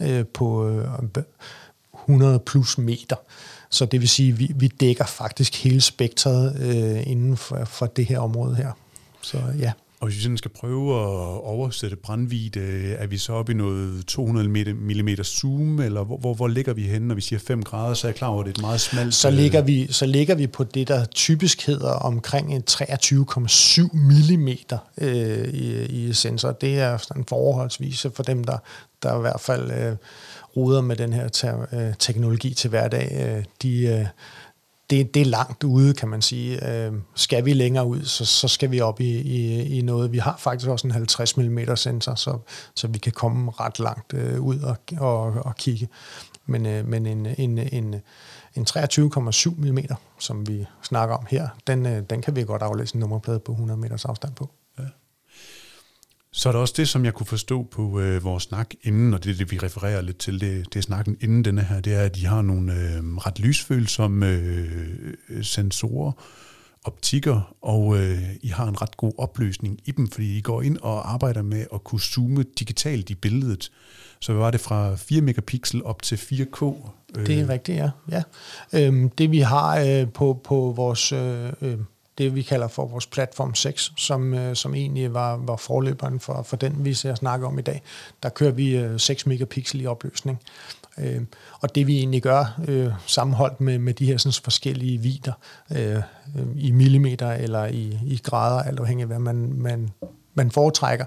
øh, 0.00 0.26
på 0.26 0.68
øh, 0.68 0.88
100 1.94 2.38
plus 2.38 2.78
meter. 2.78 3.16
Så 3.70 3.86
det 3.86 4.00
vil 4.00 4.08
sige, 4.08 4.36
vi, 4.36 4.52
vi 4.54 4.68
dækker 4.68 5.04
faktisk 5.04 5.64
hele 5.64 5.80
spektret 5.80 6.60
øh, 6.60 7.10
inden 7.10 7.36
for, 7.36 7.64
for 7.64 7.86
det 7.86 8.06
her 8.06 8.18
område 8.18 8.54
her. 8.54 8.72
Så 9.22 9.38
ja. 9.58 9.72
Og 10.00 10.06
hvis 10.06 10.16
vi 10.16 10.22
sådan 10.22 10.36
skal 10.36 10.50
prøve 10.50 10.94
at 10.94 11.40
oversætte 11.44 11.96
brandvide, 11.96 12.60
er 12.92 13.06
vi 13.06 13.18
så 13.18 13.32
oppe 13.32 13.52
i 13.52 13.54
noget 13.54 14.06
200 14.06 14.48
mm 14.74 15.08
zoom, 15.24 15.80
eller 15.80 16.04
hvor, 16.04 16.16
hvor, 16.16 16.34
hvor 16.34 16.48
ligger 16.48 16.72
vi 16.72 16.82
henne, 16.82 17.08
når 17.08 17.14
vi 17.14 17.20
siger 17.20 17.40
5 17.40 17.62
grader, 17.62 17.94
så 17.94 18.06
er 18.06 18.08
jeg 18.08 18.16
klar 18.16 18.28
over, 18.28 18.40
at 18.40 18.46
det 18.46 18.52
er 18.52 18.58
et 18.58 18.62
meget 18.62 18.80
smalt... 18.80 19.14
Så 19.14 19.30
ligger, 19.30 19.62
vi, 19.62 19.92
så 19.92 20.06
ligger 20.06 20.34
vi 20.34 20.46
på 20.46 20.64
det, 20.64 20.88
der 20.88 21.04
typisk 21.04 21.66
hedder 21.66 21.90
omkring 21.90 22.54
en 22.54 22.62
23,7 22.70 23.88
mm 23.92 24.48
øh, 24.98 25.48
i, 25.48 25.84
i 25.84 26.12
sensor. 26.12 26.52
Det 26.52 26.78
er 26.78 26.96
sådan 26.96 27.24
forholdsvis 27.28 28.06
for 28.14 28.22
dem, 28.22 28.44
der, 28.44 28.58
der 29.02 29.18
i 29.18 29.20
hvert 29.20 29.40
fald 29.40 29.70
øh, 29.70 29.96
ruder 30.56 30.80
med 30.80 30.96
den 30.96 31.12
her 31.12 31.28
te- 31.28 31.76
øh, 31.76 31.94
teknologi 31.98 32.54
til 32.54 32.70
hverdag. 32.70 33.36
Øh, 33.36 33.44
de, 33.62 33.82
øh, 33.86 34.06
det, 34.90 35.14
det 35.14 35.22
er 35.22 35.26
langt 35.26 35.64
ude, 35.64 35.94
kan 35.94 36.08
man 36.08 36.22
sige. 36.22 36.70
Øh, 36.70 36.92
skal 37.14 37.44
vi 37.44 37.52
længere 37.52 37.86
ud, 37.86 38.04
så, 38.04 38.24
så 38.24 38.48
skal 38.48 38.70
vi 38.70 38.80
op 38.80 39.00
i, 39.00 39.20
i, 39.20 39.62
i 39.78 39.82
noget. 39.82 40.12
Vi 40.12 40.18
har 40.18 40.36
faktisk 40.38 40.70
også 40.70 40.86
en 40.86 40.90
50 40.90 41.36
mm 41.36 41.58
sensor, 41.76 42.14
så, 42.14 42.38
så 42.74 42.88
vi 42.88 42.98
kan 42.98 43.12
komme 43.12 43.50
ret 43.50 43.78
langt 43.78 44.14
øh, 44.14 44.40
ud 44.40 44.58
og, 44.58 44.76
og, 44.98 45.22
og 45.22 45.56
kigge. 45.56 45.88
Men, 46.46 46.66
øh, 46.66 46.86
men 46.88 47.06
en, 47.06 47.26
en, 47.26 47.58
en, 47.58 47.94
en 48.54 48.66
23,7 48.70 49.50
mm, 49.56 49.78
som 50.18 50.48
vi 50.48 50.66
snakker 50.82 51.16
om 51.16 51.26
her, 51.28 51.48
den, 51.66 51.86
øh, 51.86 52.02
den 52.10 52.22
kan 52.22 52.36
vi 52.36 52.44
godt 52.44 52.62
aflæse 52.62 52.94
en 52.94 53.00
nummerplade 53.00 53.38
på 53.38 53.52
100 53.52 53.80
meters 53.80 54.04
afstand 54.04 54.34
på. 54.34 54.50
Så 56.32 56.48
er 56.48 56.52
der 56.52 56.60
også 56.60 56.74
det, 56.76 56.88
som 56.88 57.04
jeg 57.04 57.14
kunne 57.14 57.26
forstå 57.26 57.62
på 57.62 58.00
øh, 58.00 58.24
vores 58.24 58.42
snak 58.42 58.74
inden, 58.82 59.14
og 59.14 59.24
det 59.24 59.30
er 59.30 59.36
det, 59.36 59.50
vi 59.50 59.58
refererer 59.58 60.00
lidt 60.00 60.18
til, 60.18 60.40
det, 60.40 60.72
det 60.72 60.78
er 60.78 60.82
snakken 60.82 61.16
inden 61.20 61.44
denne 61.44 61.62
her, 61.62 61.80
det 61.80 61.94
er, 61.94 62.02
at 62.02 62.16
de 62.16 62.26
har 62.26 62.42
nogle 62.42 62.72
øh, 62.72 63.16
ret 63.16 63.38
lysfølsomme 63.38 64.26
øh, 64.26 65.14
sensorer, 65.42 66.12
optikker, 66.84 67.56
og 67.62 67.98
øh, 67.98 68.22
I 68.42 68.48
har 68.48 68.68
en 68.68 68.82
ret 68.82 68.96
god 68.96 69.12
opløsning 69.18 69.78
i 69.84 69.90
dem, 69.90 70.08
fordi 70.08 70.38
I 70.38 70.40
går 70.40 70.62
ind 70.62 70.78
og 70.82 71.12
arbejder 71.12 71.42
med 71.42 71.66
at 71.74 71.84
kunne 71.84 72.00
zoome 72.00 72.42
digitalt 72.42 73.10
i 73.10 73.14
billedet. 73.14 73.70
Så 74.20 74.32
hvad 74.32 74.42
var 74.42 74.50
det 74.50 74.60
fra 74.60 74.96
4 74.96 75.20
megapixel 75.20 75.84
op 75.84 76.02
til 76.02 76.16
4K? 76.16 76.74
Det 77.14 77.40
er 77.40 77.48
rigtigt, 77.48 77.78
ja. 77.78 77.90
ja. 78.10 78.22
Øhm, 78.72 79.10
det 79.10 79.30
vi 79.30 79.38
har 79.38 79.80
øh, 79.80 80.12
på, 80.12 80.40
på 80.44 80.72
vores, 80.76 81.12
øh, 81.12 81.52
øh 81.60 81.78
det 82.20 82.34
vi 82.34 82.42
kalder 82.42 82.68
for 82.68 82.86
vores 82.86 83.06
platform 83.06 83.54
6, 83.54 83.92
som, 83.96 84.34
øh, 84.34 84.56
som 84.56 84.74
egentlig 84.74 85.14
var, 85.14 85.36
var 85.36 85.56
forløberen 85.56 86.20
for, 86.20 86.42
for 86.42 86.56
den, 86.56 86.84
vi 86.84 86.94
ser 86.94 87.14
snakke 87.14 87.46
om 87.46 87.58
i 87.58 87.62
dag. 87.62 87.82
Der 88.22 88.28
kører 88.28 88.50
vi 88.50 88.76
øh, 88.76 89.00
6 89.00 89.26
megapixel 89.26 89.80
i 89.80 89.86
opløsning. 89.86 90.40
Øh, 90.98 91.22
og 91.60 91.74
det 91.74 91.86
vi 91.86 91.98
egentlig 91.98 92.22
gør, 92.22 92.60
øh, 92.68 92.92
sammenholdt 93.06 93.60
med, 93.60 93.78
med 93.78 93.94
de 93.94 94.06
her 94.06 94.16
sådan, 94.16 94.42
forskellige 94.44 94.98
vider 94.98 95.32
øh, 95.76 96.02
i 96.56 96.70
millimeter 96.70 97.32
eller 97.32 97.66
i, 97.66 97.98
i 98.06 98.20
grader, 98.24 98.62
alt 98.62 98.80
afhængig 98.80 99.02
af 99.02 99.08
hvad 99.08 99.18
man, 99.18 99.52
man, 99.52 99.90
man 100.34 100.50
foretrækker, 100.50 101.04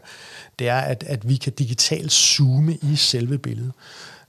det 0.59 0.69
er, 0.69 0.79
at, 0.79 1.03
at 1.07 1.29
vi 1.29 1.35
kan 1.35 1.53
digitalt 1.53 2.11
zoome 2.11 2.75
i 2.75 2.95
selve 2.95 3.37
billedet. 3.37 3.73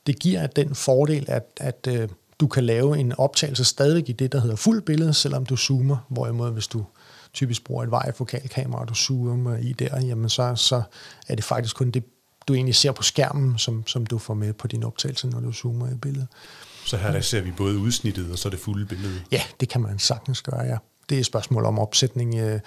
Det 0.06 0.18
giver 0.18 0.46
den 0.46 0.74
fordel, 0.74 1.24
at, 1.28 1.46
at 1.56 1.86
øh, 1.88 2.08
du 2.40 2.46
kan 2.46 2.64
lave 2.64 2.98
en 2.98 3.12
optagelse 3.18 3.64
stadig 3.64 4.08
i 4.08 4.12
det, 4.12 4.32
der 4.32 4.40
hedder 4.40 4.56
fuld 4.56 4.82
billede, 4.82 5.14
selvom 5.14 5.46
du 5.46 5.56
zoomer, 5.56 5.96
hvorimod 6.08 6.52
hvis 6.52 6.66
du 6.66 6.84
typisk 7.32 7.64
bruger 7.64 7.82
et 7.82 7.90
vejfokalkamera, 7.90 8.80
og 8.80 8.88
du 8.88 8.94
zoomer 8.94 9.56
i 9.56 9.72
der, 9.72 10.00
jamen 10.00 10.28
så, 10.28 10.54
så 10.56 10.82
er 11.28 11.34
det 11.34 11.44
faktisk 11.44 11.76
kun 11.76 11.90
det 11.90 12.04
du 12.48 12.54
egentlig 12.54 12.74
ser 12.74 12.92
på 12.92 13.02
skærmen, 13.02 13.58
som, 13.58 13.86
som 13.86 14.06
du 14.06 14.18
får 14.18 14.34
med 14.34 14.52
på 14.52 14.66
din 14.66 14.82
optagelse, 14.82 15.26
når 15.26 15.40
du 15.40 15.52
zoomer 15.52 15.90
i 15.90 15.94
billedet. 15.94 16.28
Så 16.84 16.96
her 16.96 17.12
der 17.12 17.20
ser 17.20 17.40
vi 17.40 17.50
både 17.50 17.78
udsnittet 17.78 18.32
og 18.32 18.38
så 18.38 18.48
det 18.48 18.58
fulde 18.58 18.86
billede? 18.86 19.20
Ja, 19.32 19.42
det 19.60 19.68
kan 19.68 19.80
man 19.80 19.98
sagtens 19.98 20.42
gøre, 20.42 20.60
ja. 20.60 20.76
Det 21.08 21.14
er 21.14 21.20
et 21.20 21.26
spørgsmål 21.26 21.64
om 21.64 21.78
opsætning. 21.78 22.34
Øh, 22.34 22.60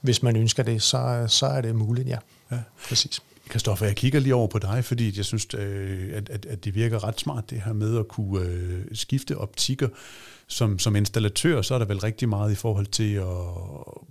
hvis 0.00 0.22
man 0.22 0.36
ønsker 0.36 0.62
det, 0.62 0.82
så, 0.82 1.24
så 1.28 1.46
er 1.46 1.60
det 1.60 1.74
muligt, 1.74 2.08
ja. 2.08 2.18
ja. 2.50 2.58
Præcis. 2.88 3.22
Kristoffer, 3.48 3.86
jeg 3.86 3.96
kigger 3.96 4.20
lige 4.20 4.34
over 4.34 4.46
på 4.46 4.58
dig, 4.58 4.84
fordi 4.84 5.16
jeg 5.16 5.24
synes, 5.24 5.46
øh, 5.54 6.10
at, 6.12 6.28
at, 6.30 6.46
at 6.46 6.64
det 6.64 6.74
virker 6.74 7.04
ret 7.04 7.20
smart, 7.20 7.50
det 7.50 7.60
her 7.60 7.72
med 7.72 7.98
at 7.98 8.08
kunne 8.08 8.40
øh, 8.46 8.84
skifte 8.92 9.38
optikker. 9.38 9.88
Som, 10.46 10.78
som 10.78 10.96
installatør, 10.96 11.62
så 11.62 11.74
er 11.74 11.78
der 11.78 11.86
vel 11.86 11.98
rigtig 11.98 12.28
meget 12.28 12.52
i 12.52 12.54
forhold 12.54 12.86
til 12.86 13.14
at 13.14 13.26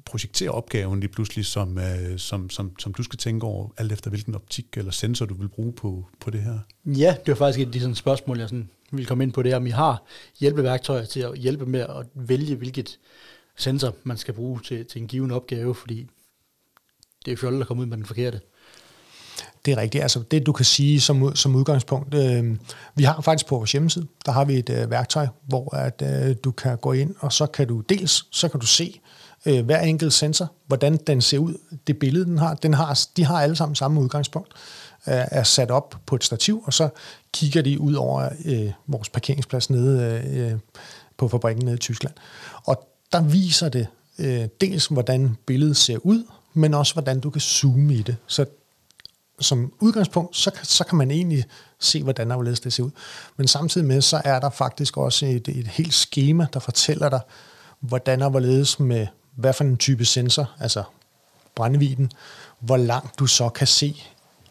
projektere 0.05 0.49
opgaven 0.49 0.99
lige 0.99 1.09
pludselig, 1.09 1.45
som, 1.45 1.77
øh, 1.77 2.19
som, 2.19 2.49
som, 2.49 2.79
som 2.79 2.93
du 2.93 3.03
skal 3.03 3.19
tænke 3.19 3.45
over, 3.45 3.69
alt 3.77 3.91
efter 3.91 4.09
hvilken 4.09 4.35
optik 4.35 4.65
eller 4.77 4.91
sensor 4.91 5.25
du 5.25 5.33
vil 5.33 5.47
bruge 5.47 5.73
på, 5.73 6.05
på 6.19 6.29
det 6.29 6.41
her. 6.41 6.59
Ja, 6.85 7.15
det 7.25 7.27
var 7.27 7.35
faktisk 7.35 7.59
et 7.59 7.65
af 7.65 7.71
de 7.71 7.79
sådan 7.79 7.95
spørgsmål, 7.95 8.39
jeg 8.39 8.49
sådan 8.49 8.69
vil 8.91 9.05
komme 9.05 9.23
ind 9.23 9.33
på 9.33 9.43
det, 9.43 9.53
om 9.53 9.67
I 9.67 9.69
har 9.69 10.03
hjælpeværktøjer 10.39 11.05
til 11.05 11.19
at 11.19 11.37
hjælpe 11.37 11.65
med 11.65 11.79
at 11.79 12.05
vælge, 12.13 12.55
hvilket 12.55 12.99
sensor 13.57 13.95
man 14.03 14.17
skal 14.17 14.33
bruge 14.33 14.59
til, 14.63 14.85
til 14.85 15.01
en 15.01 15.07
given 15.07 15.31
opgave, 15.31 15.75
fordi 15.75 16.07
det 17.25 17.33
er 17.33 17.37
fjollet 17.37 17.61
at 17.61 17.67
komme 17.67 17.81
ud 17.81 17.87
med 17.87 17.97
den 17.97 18.05
forkerte. 18.05 18.39
Det 19.65 19.71
er 19.71 19.77
rigtigt. 19.77 20.01
Altså 20.01 20.19
det, 20.31 20.45
du 20.45 20.51
kan 20.51 20.65
sige 20.65 21.01
som, 21.01 21.35
som 21.35 21.55
udgangspunkt, 21.55 22.13
øh, 22.13 22.57
vi 22.95 23.03
har 23.03 23.21
faktisk 23.21 23.47
på 23.47 23.57
vores 23.57 23.71
hjemmeside, 23.71 24.07
der 24.25 24.31
har 24.31 24.45
vi 24.45 24.59
et 24.59 24.69
øh, 24.69 24.91
værktøj, 24.91 25.27
hvor 25.47 25.75
at 25.75 26.01
øh, 26.01 26.35
du 26.43 26.51
kan 26.51 26.77
gå 26.77 26.91
ind, 26.91 27.15
og 27.19 27.33
så 27.33 27.45
kan 27.45 27.67
du 27.67 27.79
dels, 27.79 28.25
så 28.31 28.47
kan 28.49 28.59
du 28.59 28.65
se 28.65 28.99
øh, 29.45 29.65
hver 29.65 29.81
enkelt 29.81 30.13
sensor, 30.13 30.51
hvordan 30.67 30.97
den 30.97 31.21
ser 31.21 31.37
ud, 31.37 31.53
det 31.87 31.99
billede, 31.99 32.25
den 32.25 32.37
har. 32.37 32.53
Den 32.53 32.73
har 32.73 32.99
de 33.17 33.25
har 33.25 33.41
alle 33.41 33.55
sammen 33.55 33.75
samme 33.75 34.01
udgangspunkt, 34.01 34.53
øh, 35.07 35.13
er 35.31 35.43
sat 35.43 35.71
op 35.71 35.95
på 36.05 36.15
et 36.15 36.23
stativ, 36.23 36.63
og 36.65 36.73
så 36.73 36.89
kigger 37.33 37.61
de 37.61 37.79
ud 37.79 37.93
over 37.93 38.29
øh, 38.45 38.71
vores 38.87 39.09
parkeringsplads 39.09 39.69
nede 39.69 40.21
øh, 40.25 40.53
øh 40.53 40.59
på 41.17 41.27
fabrikken 41.27 41.65
nede 41.65 41.75
i 41.75 41.79
Tyskland. 41.79 42.13
Og 42.65 42.87
der 43.11 43.21
viser 43.21 43.69
det 43.69 43.87
øh, 44.19 44.47
dels, 44.61 44.85
hvordan 44.85 45.37
billedet 45.45 45.77
ser 45.77 45.97
ud, 45.97 46.23
men 46.53 46.73
også, 46.73 46.93
hvordan 46.93 47.19
du 47.19 47.29
kan 47.29 47.41
zoome 47.41 47.93
i 47.93 48.01
det. 48.01 48.15
Så 48.27 48.45
som 49.43 49.73
udgangspunkt, 49.79 50.37
så, 50.37 50.51
så 50.63 50.83
kan 50.83 50.97
man 50.97 51.11
egentlig 51.11 51.45
se, 51.79 52.03
hvordan 52.03 52.29
der 52.29 52.35
hvorledes 52.35 52.59
det 52.59 52.73
ser 52.73 52.83
ud. 52.83 52.91
Men 53.37 53.47
samtidig 53.47 53.87
med, 53.87 54.01
så 54.01 54.21
er 54.25 54.39
der 54.39 54.49
faktisk 54.49 54.97
også 54.97 55.25
et, 55.25 55.47
et 55.47 55.67
helt 55.67 55.93
schema, 55.93 56.47
der 56.53 56.59
fortæller 56.59 57.09
dig, 57.09 57.19
hvordan 57.79 58.21
og 58.21 58.29
hvorledes 58.29 58.79
med 58.79 59.07
hvad 59.35 59.53
for 59.53 59.63
en 59.63 59.77
type 59.77 60.05
sensor, 60.05 60.51
altså 60.59 60.83
brændeviden, 61.55 62.11
hvor 62.59 62.77
langt 62.77 63.19
du 63.19 63.27
så 63.27 63.49
kan 63.49 63.67
se, 63.67 64.03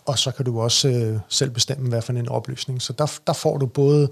og 0.07 0.19
så 0.19 0.31
kan 0.31 0.45
du 0.45 0.61
også 0.61 0.89
øh, 0.89 1.21
selv 1.29 1.51
bestemme, 1.51 1.89
hvad 1.89 2.03
for 2.03 2.13
en 2.13 2.29
opløsning. 2.29 2.83
Så 2.83 2.93
der, 2.93 3.13
der 3.27 3.33
får 3.33 3.59
du 3.59 3.67
både 3.67 4.11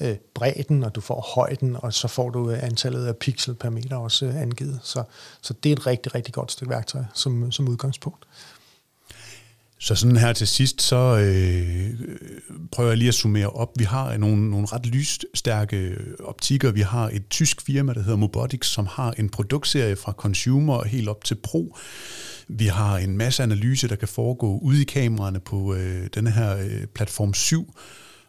øh, 0.00 0.16
bredden, 0.34 0.84
og 0.84 0.94
du 0.94 1.00
får 1.00 1.20
højden, 1.34 1.76
og 1.78 1.92
så 1.92 2.08
får 2.08 2.30
du 2.30 2.50
øh, 2.50 2.62
antallet 2.62 3.06
af 3.06 3.16
pixel 3.16 3.54
per 3.54 3.70
meter 3.70 3.96
også 3.96 4.26
øh, 4.26 4.36
angivet. 4.36 4.80
Så, 4.82 5.02
så 5.42 5.54
det 5.62 5.72
er 5.72 5.76
et 5.76 5.86
rigtig, 5.86 6.14
rigtig 6.14 6.34
godt 6.34 6.52
stykke 6.52 6.70
værktøj 6.70 7.02
som, 7.14 7.52
som 7.52 7.68
udgangspunkt. 7.68 8.24
Så 9.78 9.94
sådan 9.94 10.16
her 10.16 10.32
til 10.32 10.46
sidst, 10.46 10.82
så 10.82 10.96
øh, 10.96 12.00
prøver 12.72 12.90
jeg 12.90 12.98
lige 12.98 13.08
at 13.08 13.14
summere 13.14 13.50
op. 13.50 13.68
Vi 13.78 13.84
har 13.84 14.16
nogle, 14.16 14.50
nogle 14.50 14.66
ret 14.66 14.86
lysstærke 14.86 15.98
optikker. 16.24 16.70
Vi 16.70 16.80
har 16.80 17.10
et 17.12 17.28
tysk 17.30 17.60
firma, 17.60 17.92
der 17.92 18.02
hedder 18.02 18.16
Mobotics, 18.16 18.68
som 18.68 18.86
har 18.86 19.10
en 19.10 19.28
produktserie 19.28 19.96
fra 19.96 20.12
consumer 20.12 20.84
helt 20.84 21.08
op 21.08 21.24
til 21.24 21.34
pro. 21.34 21.76
Vi 22.48 22.66
har 22.66 22.98
en 22.98 23.16
masse 23.16 23.42
analyse, 23.42 23.88
der 23.88 23.96
kan 23.96 24.08
foregå 24.08 24.58
ude 24.58 24.82
i 24.82 24.84
kameraerne 24.84 25.40
på 25.40 25.74
øh, 25.74 26.08
denne 26.14 26.30
her 26.30 26.56
øh, 26.56 26.86
platform 26.94 27.34
7. 27.34 27.74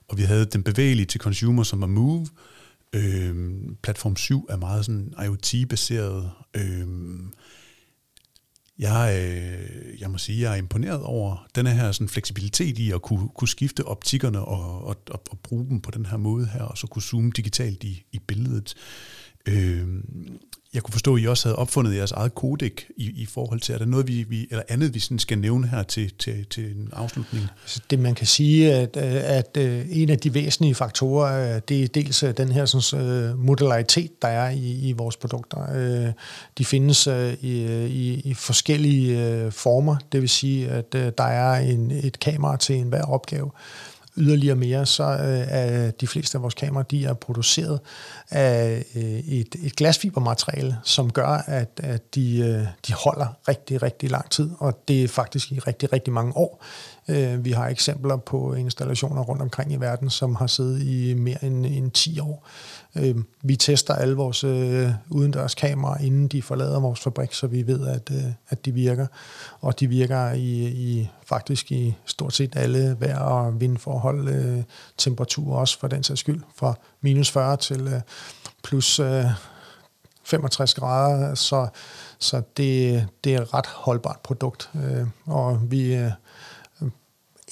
Og 0.07 0.17
vi 0.17 0.23
havde 0.23 0.45
den 0.45 0.63
bevægelige 0.63 1.05
til 1.05 1.21
consumer, 1.21 1.63
som 1.63 1.81
er 1.81 1.87
Move. 1.87 2.27
Øh, 2.93 3.35
platform 3.83 4.15
7 4.15 4.45
er 4.49 4.57
meget 4.57 4.85
sådan 4.85 5.13
IoT-baseret. 5.23 6.31
Øh, 6.55 6.87
jeg, 8.79 9.19
øh, 9.19 10.01
jeg 10.01 10.11
må 10.11 10.17
sige, 10.17 10.41
jeg 10.41 10.51
er 10.51 10.55
imponeret 10.55 11.01
over 11.03 11.47
den 11.55 11.67
her 11.67 11.91
sådan, 11.91 12.09
fleksibilitet 12.09 12.79
i 12.79 12.91
at 12.91 13.01
kunne, 13.01 13.29
kunne 13.29 13.47
skifte 13.47 13.85
optikkerne 13.85 14.41
og, 14.41 14.85
og, 14.85 14.97
og, 15.09 15.23
og 15.29 15.39
bruge 15.39 15.65
dem 15.69 15.81
på 15.81 15.91
den 15.91 16.05
her 16.05 16.17
måde 16.17 16.45
her, 16.45 16.61
og 16.61 16.77
så 16.77 16.87
kunne 16.87 17.01
zoome 17.01 17.31
digitalt 17.31 17.83
i, 17.83 18.05
i 18.11 18.19
billedet. 18.19 18.73
Øh, 19.45 19.87
jeg 20.77 20.83
kunne 20.83 20.91
forstå, 20.91 21.15
at 21.15 21.21
I 21.21 21.25
også 21.25 21.47
havde 21.47 21.55
opfundet 21.55 21.95
jeres 21.95 22.11
eget 22.11 22.35
kodek 22.35 22.87
i, 22.97 23.21
i 23.21 23.25
forhold 23.25 23.59
til, 23.59 23.73
er 23.73 23.77
der 23.77 23.85
noget, 23.85 24.07
vi, 24.07 24.25
vi, 24.29 24.47
eller 24.51 24.63
andet, 24.69 24.93
vi 24.93 24.99
sådan 24.99 25.19
skal 25.19 25.39
nævne 25.39 25.67
her 25.67 25.83
til, 25.83 26.13
til, 26.19 26.45
til 26.49 26.63
en 26.63 26.89
afslutning? 26.93 27.45
Altså, 27.63 27.81
det 27.89 27.99
man 27.99 28.15
kan 28.15 28.27
sige, 28.27 28.73
at, 28.73 28.97
at 28.97 29.57
øh, 29.57 29.85
en 29.89 30.09
af 30.09 30.19
de 30.19 30.33
væsentlige 30.33 30.75
faktorer, 30.75 31.55
øh, 31.55 31.61
det 31.69 31.83
er 31.83 31.87
dels 31.87 32.23
øh, 32.23 32.37
den 32.37 32.51
her 32.51 32.65
sådan, 32.65 33.37
modularitet, 33.37 34.21
der 34.21 34.27
er 34.27 34.49
i, 34.49 34.89
i 34.89 34.91
vores 34.91 35.17
produkter. 35.17 36.13
De 36.57 36.65
findes 36.65 37.07
i, 37.07 37.87
i, 37.87 38.21
i 38.23 38.33
forskellige 38.33 39.51
former, 39.51 39.95
det 40.11 40.21
vil 40.21 40.29
sige, 40.29 40.69
at 40.69 40.93
der 40.93 41.23
er 41.23 41.59
en, 41.59 41.91
et 41.91 42.19
kamera 42.19 42.57
til 42.57 42.75
enhver 42.75 43.03
opgave 43.03 43.51
yderligere 44.17 44.55
mere, 44.55 44.85
så 44.85 45.03
øh, 45.03 45.45
er 45.47 45.91
de 45.91 46.07
fleste 46.07 46.37
af 46.37 46.41
vores 46.41 46.53
kameraer, 46.53 46.83
de 46.83 47.05
er 47.05 47.13
produceret 47.13 47.79
af 48.29 48.85
øh, 48.95 49.03
et, 49.03 49.55
et 49.63 49.75
glasfibermateriale, 49.75 50.77
som 50.83 51.11
gør, 51.11 51.27
at, 51.27 51.69
at 51.83 52.15
de, 52.15 52.37
øh, 52.37 52.67
de 52.87 52.93
holder 52.93 53.27
rigtig, 53.47 53.81
rigtig 53.83 54.11
lang 54.11 54.29
tid, 54.29 54.49
og 54.59 54.83
det 54.87 55.03
er 55.03 55.07
faktisk 55.07 55.51
i 55.51 55.59
rigtig, 55.59 55.93
rigtig 55.93 56.13
mange 56.13 56.37
år. 56.37 56.63
Øh, 57.07 57.45
vi 57.45 57.51
har 57.51 57.67
eksempler 57.67 58.17
på 58.17 58.53
installationer 58.53 59.21
rundt 59.21 59.41
omkring 59.41 59.73
i 59.73 59.75
verden, 59.75 60.09
som 60.09 60.35
har 60.35 60.47
siddet 60.47 60.81
i 60.81 61.13
mere 61.13 61.43
end, 61.45 61.65
end 61.65 61.91
10 61.91 62.19
år. 62.19 62.47
Øh, 63.01 63.15
vi 63.43 63.55
tester 63.55 63.93
alle 63.93 64.15
vores 64.15 64.43
øh, 64.43 64.89
udendørskameraer, 65.09 65.97
inden 65.97 66.27
de 66.27 66.41
forlader 66.41 66.79
vores 66.79 66.99
fabrik, 66.99 67.33
så 67.33 67.47
vi 67.47 67.67
ved, 67.67 67.87
at, 67.87 68.09
øh, 68.11 68.31
at 68.49 68.65
de 68.65 68.71
virker. 68.71 69.07
Og 69.61 69.79
de 69.79 69.87
virker 69.87 70.31
i, 70.31 70.67
i 70.67 71.09
faktisk 71.25 71.71
i 71.71 71.95
stort 72.05 72.33
set 72.33 72.55
alle 72.55 72.97
vejr- 72.99 73.19
og 73.19 73.61
vindforhold, 73.61 74.29
øh, 74.29 74.63
temperatur 74.97 75.55
også 75.55 75.79
for 75.79 75.87
den 75.87 76.03
sags 76.03 76.19
skyld, 76.19 76.41
fra 76.55 76.73
minus 77.01 77.31
40 77.31 77.57
til 77.57 77.81
øh, 77.87 78.01
plus 78.63 78.99
øh, 78.99 79.25
65 80.23 80.73
grader, 80.73 81.35
så, 81.35 81.67
så 82.19 82.41
det, 82.57 83.07
det 83.23 83.35
er 83.35 83.41
et 83.41 83.53
ret 83.53 83.67
holdbart 83.67 84.19
produkt. 84.23 84.69
Øh, 84.75 85.07
og 85.25 85.71
vi... 85.71 85.95
Øh, 85.95 86.11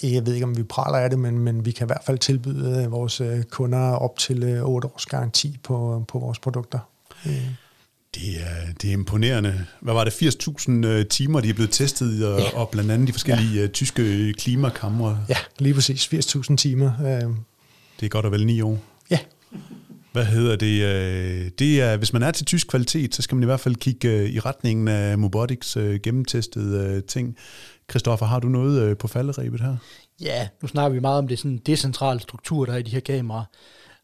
jeg 0.04 0.26
ved 0.26 0.34
ikke, 0.34 0.46
om 0.46 0.58
vi 0.58 0.64
praler 0.64 0.98
af 0.98 1.10
det, 1.10 1.20
men, 1.20 1.40
men 1.40 1.66
vi 1.66 1.72
kan 1.72 1.86
i 1.86 1.90
hvert 1.90 2.04
fald 2.06 2.18
tilbyde 2.18 2.84
øh, 2.84 2.92
vores 2.92 3.22
øh, 3.22 3.44
kunder 3.44 3.92
op 3.92 4.20
til 4.20 4.64
8 4.64 4.88
øh, 4.88 4.94
års 4.94 5.06
garanti 5.06 5.58
på, 5.64 6.06
på 6.08 6.20
vores 6.20 6.40
produkter. 6.40 6.80
Det 8.16 8.42
er, 8.42 8.74
det 8.82 8.90
er 8.90 8.94
imponerende. 8.94 9.66
Hvad 9.82 9.94
var 9.94 10.04
det? 10.04 10.12
80.000 10.12 11.08
timer, 11.08 11.40
de 11.40 11.50
er 11.50 11.54
blevet 11.54 11.72
testet, 11.72 12.28
og, 12.28 12.40
ja. 12.40 12.58
og 12.58 12.70
blandt 12.70 12.92
andet 12.92 13.08
de 13.08 13.14
forskellige 13.14 13.62
ja. 13.62 13.68
tyske 13.68 14.34
klimakamre. 14.34 15.20
Ja, 15.30 15.38
lige 15.60 15.74
præcis. 15.74 16.08
80.000 16.14 16.56
timer. 16.56 16.92
Det 18.00 18.06
er 18.06 18.10
godt 18.10 18.26
og 18.26 18.32
vel 18.32 18.46
ni 18.46 18.62
år. 18.62 18.80
Ja. 19.10 19.20
Hvad 20.15 20.25
hedder 20.25 20.56
det? 20.56 20.84
Øh, 20.84 21.51
det 21.60 21.82
er, 21.82 21.97
hvis 21.97 22.13
man 22.13 22.23
er 22.23 22.32
til 22.32 22.45
tysk 22.45 22.67
kvalitet, 22.67 23.15
så 23.15 23.21
skal 23.21 23.36
man 23.36 23.43
i 23.43 23.45
hvert 23.45 23.60
fald 23.60 23.75
kigge 23.75 24.10
øh, 24.10 24.30
i 24.30 24.39
retningen 24.39 24.88
af 24.88 25.17
Mobotics 25.17 25.78
øh, 25.78 25.99
gennemtestede 26.04 27.01
ting. 27.01 27.36
Christoffer, 27.89 28.25
har 28.25 28.39
du 28.39 28.47
noget 28.47 28.97
på 28.97 29.08
falderæbet 29.08 29.62
her? 29.62 29.78
Ja, 30.21 30.47
nu 30.62 30.67
snakker 30.67 30.93
vi 30.93 30.99
meget 30.99 31.17
om 31.17 31.28
det 31.28 31.39
sådan 31.39 31.58
decentrale 31.58 32.19
struktur, 32.19 32.65
der 32.65 32.73
er 32.73 32.78
i 32.78 32.82
de 32.82 32.91
her 32.91 32.99
kameraer. 32.99 33.45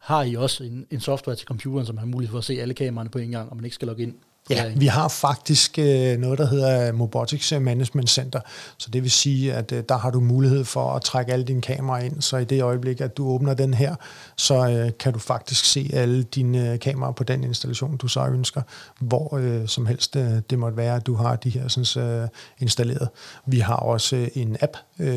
Har 0.00 0.22
I 0.22 0.34
også 0.34 0.64
en, 0.64 0.86
en 0.90 1.00
software 1.00 1.36
til 1.36 1.46
computeren, 1.46 1.86
som 1.86 1.98
har 1.98 2.06
mulighed 2.06 2.30
for 2.30 2.38
at 2.38 2.44
se 2.44 2.60
alle 2.60 2.74
kameraerne 2.74 3.10
på 3.10 3.18
en 3.18 3.30
gang, 3.30 3.50
og 3.50 3.56
man 3.56 3.64
ikke 3.64 3.74
skal 3.74 3.88
logge 3.88 4.02
ind 4.02 4.14
Ja, 4.50 4.72
vi 4.76 4.86
har 4.86 5.08
faktisk 5.08 5.78
øh, 5.78 6.18
noget, 6.18 6.38
der 6.38 6.46
hedder 6.46 6.92
Mobotics 6.92 7.52
Management 7.60 8.10
Center. 8.10 8.40
Så 8.78 8.90
det 8.90 9.02
vil 9.02 9.10
sige, 9.10 9.54
at 9.54 9.72
øh, 9.72 9.84
der 9.88 9.96
har 9.96 10.10
du 10.10 10.20
mulighed 10.20 10.64
for 10.64 10.92
at 10.92 11.02
trække 11.02 11.32
alle 11.32 11.44
dine 11.44 11.62
kameraer 11.62 12.04
ind. 12.04 12.20
Så 12.20 12.36
i 12.36 12.44
det 12.44 12.62
øjeblik, 12.62 13.00
at 13.00 13.16
du 13.16 13.28
åbner 13.28 13.54
den 13.54 13.74
her, 13.74 13.94
så 14.36 14.68
øh, 14.68 14.90
kan 14.98 15.12
du 15.12 15.18
faktisk 15.18 15.64
se 15.64 15.90
alle 15.92 16.22
dine 16.22 16.78
kameraer 16.78 17.12
på 17.12 17.24
den 17.24 17.44
installation, 17.44 17.96
du 17.96 18.08
så 18.08 18.26
ønsker, 18.26 18.62
hvor 19.00 19.66
som 19.66 19.86
helst 19.86 20.14
det 20.50 20.58
måtte 20.58 20.76
være, 20.76 20.96
at 20.96 21.06
du 21.06 21.14
har 21.14 21.36
de 21.36 21.50
her 21.50 21.68
sådan, 21.68 22.28
installeret. 22.58 23.08
Vi 23.46 23.58
har 23.58 23.76
også 23.76 24.28
en 24.34 24.56
app, 24.60 24.76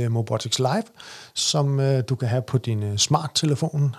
Mobotics 0.09 0.59
Live, 0.59 0.83
som 1.33 1.81
du 2.09 2.15
kan 2.15 2.27
have 2.27 2.41
på 2.41 2.57
din 2.57 2.97
smart-telefon, 2.97 3.95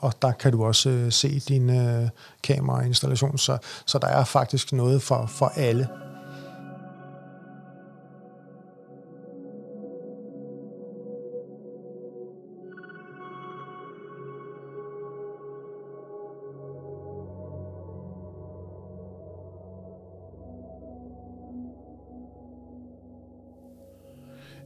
og 0.00 0.12
der 0.22 0.32
kan 0.32 0.52
du 0.52 0.64
også 0.64 1.06
se 1.10 1.40
din 1.40 1.70
øh, 1.70 2.08
kamerainstallation, 2.42 3.38
så, 3.38 3.58
så 3.86 3.98
der 3.98 4.08
er 4.08 4.24
faktisk 4.24 4.55
faktisk 4.56 4.72
noget 4.72 5.02
for, 5.02 5.26
for 5.26 5.52
alle. 5.56 5.88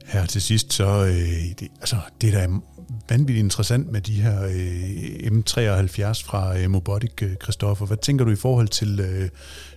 Her 0.05 0.25
til 0.25 0.41
sidst, 0.41 0.73
så 0.73 1.05
øh, 1.05 1.13
det, 1.59 1.67
altså, 1.79 1.95
det 2.21 2.35
er 2.35 2.47
da 2.47 2.53
vanvittigt 3.09 3.43
interessant 3.43 3.91
med 3.91 4.01
de 4.01 4.13
her 4.13 4.43
øh, 4.43 5.31
M73 5.31 6.25
fra 6.25 6.57
øh, 6.57 6.69
Mobotic, 6.69 7.11
øh, 7.21 7.85
Hvad 7.87 7.97
tænker 7.97 8.25
du 8.25 8.31
i 8.31 8.35
forhold 8.35 8.67
til 8.67 8.99
øh, 8.99 9.29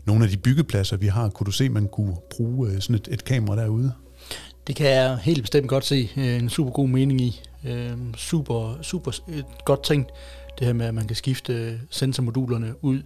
nogle 0.05 0.25
af 0.25 0.31
de 0.31 0.37
byggepladser, 0.37 0.97
vi 0.97 1.07
har? 1.07 1.29
Kunne 1.29 1.45
du 1.45 1.51
se, 1.51 1.69
man 1.69 1.89
kunne 1.89 2.17
bruge 2.31 2.71
øh, 2.71 2.81
sådan 2.81 2.97
et, 2.97 3.09
et 3.11 3.25
kamera 3.25 3.57
derude? 3.57 3.93
Det 4.67 4.77
kan 4.77 4.87
jeg 4.87 5.19
helt 5.19 5.43
bestemt 5.43 5.69
godt 5.69 5.85
se 5.85 6.11
øh, 6.17 6.37
en 6.37 6.49
super 6.49 6.71
god 6.71 6.89
mening 6.89 7.21
i. 7.21 7.41
Øh, 7.65 7.93
super, 8.17 8.79
super 8.83 9.11
et 9.29 9.45
godt 9.65 9.83
tænkt, 9.83 10.11
det 10.59 10.67
her 10.67 10.75
med, 10.75 10.87
at 10.87 10.95
man 10.95 11.07
kan 11.07 11.17
skifte 11.17 11.53
øh, 11.53 11.73
sensormodulerne 11.91 12.85
ud, 12.85 13.03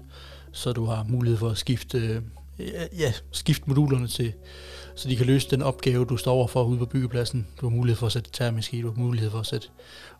så 0.53 0.73
du 0.73 0.85
har 0.85 1.07
mulighed 1.09 1.39
for 1.39 1.49
at 1.49 1.59
skifte, 1.59 2.23
øh, 2.59 2.67
ja, 2.99 3.13
skifte 3.33 3.65
modulerne 3.67 4.09
til 4.09 4.33
så 4.99 5.09
de 5.09 5.17
kan 5.17 5.27
løse 5.27 5.51
den 5.51 5.63
opgave, 5.63 6.05
du 6.05 6.17
står 6.17 6.33
overfor 6.33 6.65
ude 6.65 6.79
på 6.79 6.87
byggepladsen. 6.87 7.47
Du 7.61 7.69
har 7.69 7.77
mulighed 7.77 7.97
for 7.97 8.07
at 8.07 8.13
sætte 8.13 8.31
termisk 8.33 8.75
i, 8.75 8.83
du 8.83 8.91
har 8.91 9.03
mulighed 9.03 9.31
for 9.31 9.39
at 9.39 9.47
sætte 9.47 9.69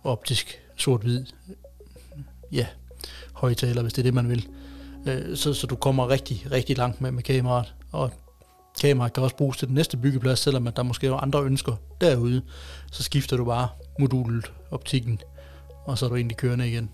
optisk 0.05 0.59
sort-hvid, 0.77 1.25
ja, 2.53 2.67
højtaler, 3.33 3.83
hvis 3.83 3.93
det 3.93 3.99
er 3.99 4.03
det, 4.03 4.15
man 4.15 4.29
vil. 4.29 4.49
Øh, 5.07 5.37
så, 5.37 5.55
så 5.55 5.67
du 5.67 5.77
kommer 5.77 6.09
rigtig, 6.09 6.47
rigtig 6.51 6.79
langt 6.79 7.01
med, 7.01 7.11
med 7.11 7.23
kameraet, 7.23 7.75
og 7.93 8.11
kameraet 8.81 9.13
kan 9.13 9.23
også 9.23 9.37
bruges 9.37 9.57
til 9.57 9.69
den 9.69 9.75
næste 9.75 9.97
byggeplads, 9.97 10.39
selvom 10.39 10.67
at 10.67 10.77
der 10.77 10.83
måske 10.83 11.07
er 11.07 11.13
andre 11.13 11.43
ønsker 11.43 11.77
derude. 12.01 12.43
Så 12.93 13.03
skifter 13.03 13.37
du 13.37 13.45
bare 13.45 13.69
modulet, 13.99 14.53
optikken, 14.71 15.21
og 15.85 15.99
så 15.99 16.05
er 16.05 16.09
du 16.09 16.17
egentlig 16.17 16.37
kørende 16.37 16.69
igen. 16.69 16.91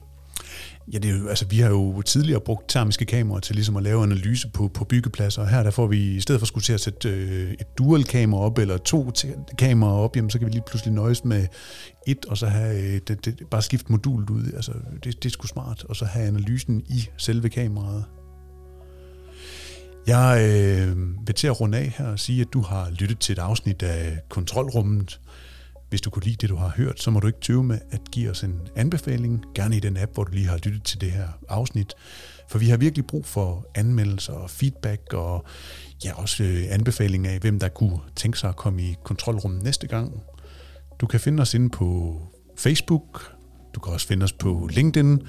Ja, 0.92 0.98
det 0.98 1.10
er 1.10 1.18
jo, 1.18 1.28
altså, 1.28 1.46
vi 1.46 1.58
har 1.58 1.68
jo 1.68 2.02
tidligere 2.02 2.40
brugt 2.40 2.68
termiske 2.68 3.04
kameraer 3.04 3.40
til 3.40 3.54
ligesom 3.54 3.76
at 3.76 3.82
lave 3.82 4.02
analyse 4.02 4.48
på, 4.54 4.68
på 4.68 4.84
byggepladser, 4.84 5.42
og 5.42 5.48
her 5.48 5.62
der 5.62 5.70
får 5.70 5.86
vi, 5.86 6.14
i 6.14 6.20
stedet 6.20 6.40
for 6.40 6.44
at 6.44 6.48
skulle 6.48 6.64
til 6.64 6.72
at 6.72 6.80
sætte 6.80 7.08
øh, 7.08 7.52
et 7.52 7.78
dual-kamera 7.78 8.40
op, 8.40 8.58
eller 8.58 8.76
to 8.76 9.10
kameraer 9.58 9.94
op, 9.94 10.16
jamen, 10.16 10.30
så 10.30 10.38
kan 10.38 10.46
vi 10.46 10.52
lige 10.52 10.62
pludselig 10.66 10.94
nøjes 10.94 11.24
med 11.24 11.46
et, 12.06 12.24
og 12.24 12.38
så 12.38 12.46
have 12.46 12.94
øh, 12.94 13.00
det, 13.08 13.24
det, 13.24 13.42
bare 13.50 13.62
skifte 13.62 13.92
modulet 13.92 14.30
ud. 14.30 14.52
Altså, 14.56 14.72
det, 15.04 15.22
det 15.22 15.24
er 15.24 15.30
sgu 15.30 15.46
smart, 15.46 15.84
og 15.88 15.96
så 15.96 16.04
have 16.04 16.26
analysen 16.26 16.82
i 16.88 17.08
selve 17.16 17.48
kameraet. 17.48 18.04
Jeg 20.06 20.38
øh, 20.40 20.96
vil 21.26 21.34
til 21.34 21.46
at 21.46 21.60
runde 21.60 21.78
af 21.78 21.94
her 21.98 22.06
og 22.06 22.18
sige, 22.18 22.40
at 22.40 22.52
du 22.52 22.60
har 22.60 22.90
lyttet 22.90 23.18
til 23.18 23.32
et 23.32 23.38
afsnit 23.38 23.82
af 23.82 24.18
Kontrolrummet, 24.28 25.20
hvis 25.94 26.00
du 26.00 26.10
kunne 26.10 26.22
lide 26.24 26.36
det, 26.40 26.48
du 26.48 26.56
har 26.56 26.72
hørt, 26.76 27.02
så 27.02 27.10
må 27.10 27.20
du 27.20 27.26
ikke 27.26 27.40
tøve 27.40 27.64
med 27.64 27.78
at 27.90 28.00
give 28.12 28.30
os 28.30 28.42
en 28.42 28.60
anbefaling, 28.76 29.44
gerne 29.54 29.76
i 29.76 29.80
den 29.80 29.96
app, 29.96 30.14
hvor 30.14 30.24
du 30.24 30.32
lige 30.32 30.46
har 30.46 30.56
lyttet 30.64 30.84
til 30.84 31.00
det 31.00 31.10
her 31.10 31.28
afsnit. 31.48 31.94
For 32.48 32.58
vi 32.58 32.68
har 32.68 32.76
virkelig 32.76 33.06
brug 33.06 33.26
for 33.26 33.66
anmeldelser 33.74 34.32
og 34.32 34.50
feedback 34.50 35.12
og 35.12 35.44
ja, 36.04 36.12
også 36.14 36.42
øh, 36.44 36.64
anbefaling 36.70 37.26
af, 37.26 37.38
hvem 37.38 37.58
der 37.58 37.68
kunne 37.68 37.98
tænke 38.16 38.38
sig 38.38 38.48
at 38.48 38.56
komme 38.56 38.82
i 38.82 38.94
kontrolrummet 39.04 39.62
næste 39.62 39.86
gang. 39.86 40.22
Du 41.00 41.06
kan 41.06 41.20
finde 41.20 41.40
os 41.40 41.54
inde 41.54 41.70
på 41.70 42.18
Facebook, 42.58 43.32
du 43.74 43.80
kan 43.80 43.92
også 43.92 44.06
finde 44.06 44.24
os 44.24 44.32
på 44.32 44.68
LinkedIn, 44.72 45.22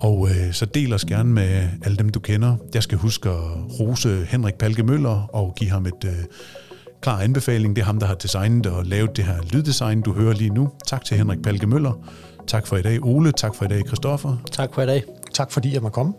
og 0.00 0.28
øh, 0.30 0.52
så 0.52 0.64
del 0.64 0.92
os 0.92 1.04
gerne 1.04 1.32
med 1.32 1.68
alle 1.82 1.96
dem, 1.96 2.08
du 2.08 2.20
kender. 2.20 2.56
Jeg 2.74 2.82
skal 2.82 2.98
huske 2.98 3.28
at 3.28 3.80
rose 3.80 4.26
Henrik 4.30 4.54
Palke 4.54 4.82
Møller 4.82 5.26
og 5.34 5.54
give 5.54 5.70
ham 5.70 5.86
et 5.86 6.04
øh, 6.04 6.24
klar 7.02 7.20
anbefaling. 7.20 7.76
Det 7.76 7.82
er 7.82 7.86
ham, 7.86 7.98
der 7.98 8.06
har 8.06 8.14
designet 8.14 8.66
og 8.66 8.84
lavet 8.84 9.16
det 9.16 9.24
her 9.24 9.36
lyddesign, 9.52 10.02
du 10.02 10.12
hører 10.12 10.34
lige 10.34 10.50
nu. 10.50 10.68
Tak 10.86 11.04
til 11.04 11.16
Henrik 11.16 11.42
Palke 11.42 11.66
Møller. 11.66 11.92
Tak 12.46 12.66
for 12.66 12.76
i 12.76 12.82
dag, 12.82 13.04
Ole. 13.04 13.32
Tak 13.32 13.54
for 13.54 13.64
i 13.64 13.68
dag, 13.68 13.82
Christoffer. 13.86 14.36
Tak 14.52 14.74
for 14.74 14.82
i 14.82 14.86
dag. 14.86 15.02
Tak 15.34 15.52
fordi 15.52 15.74
jeg 15.74 15.82
må 15.82 15.88
komme. 15.88 16.12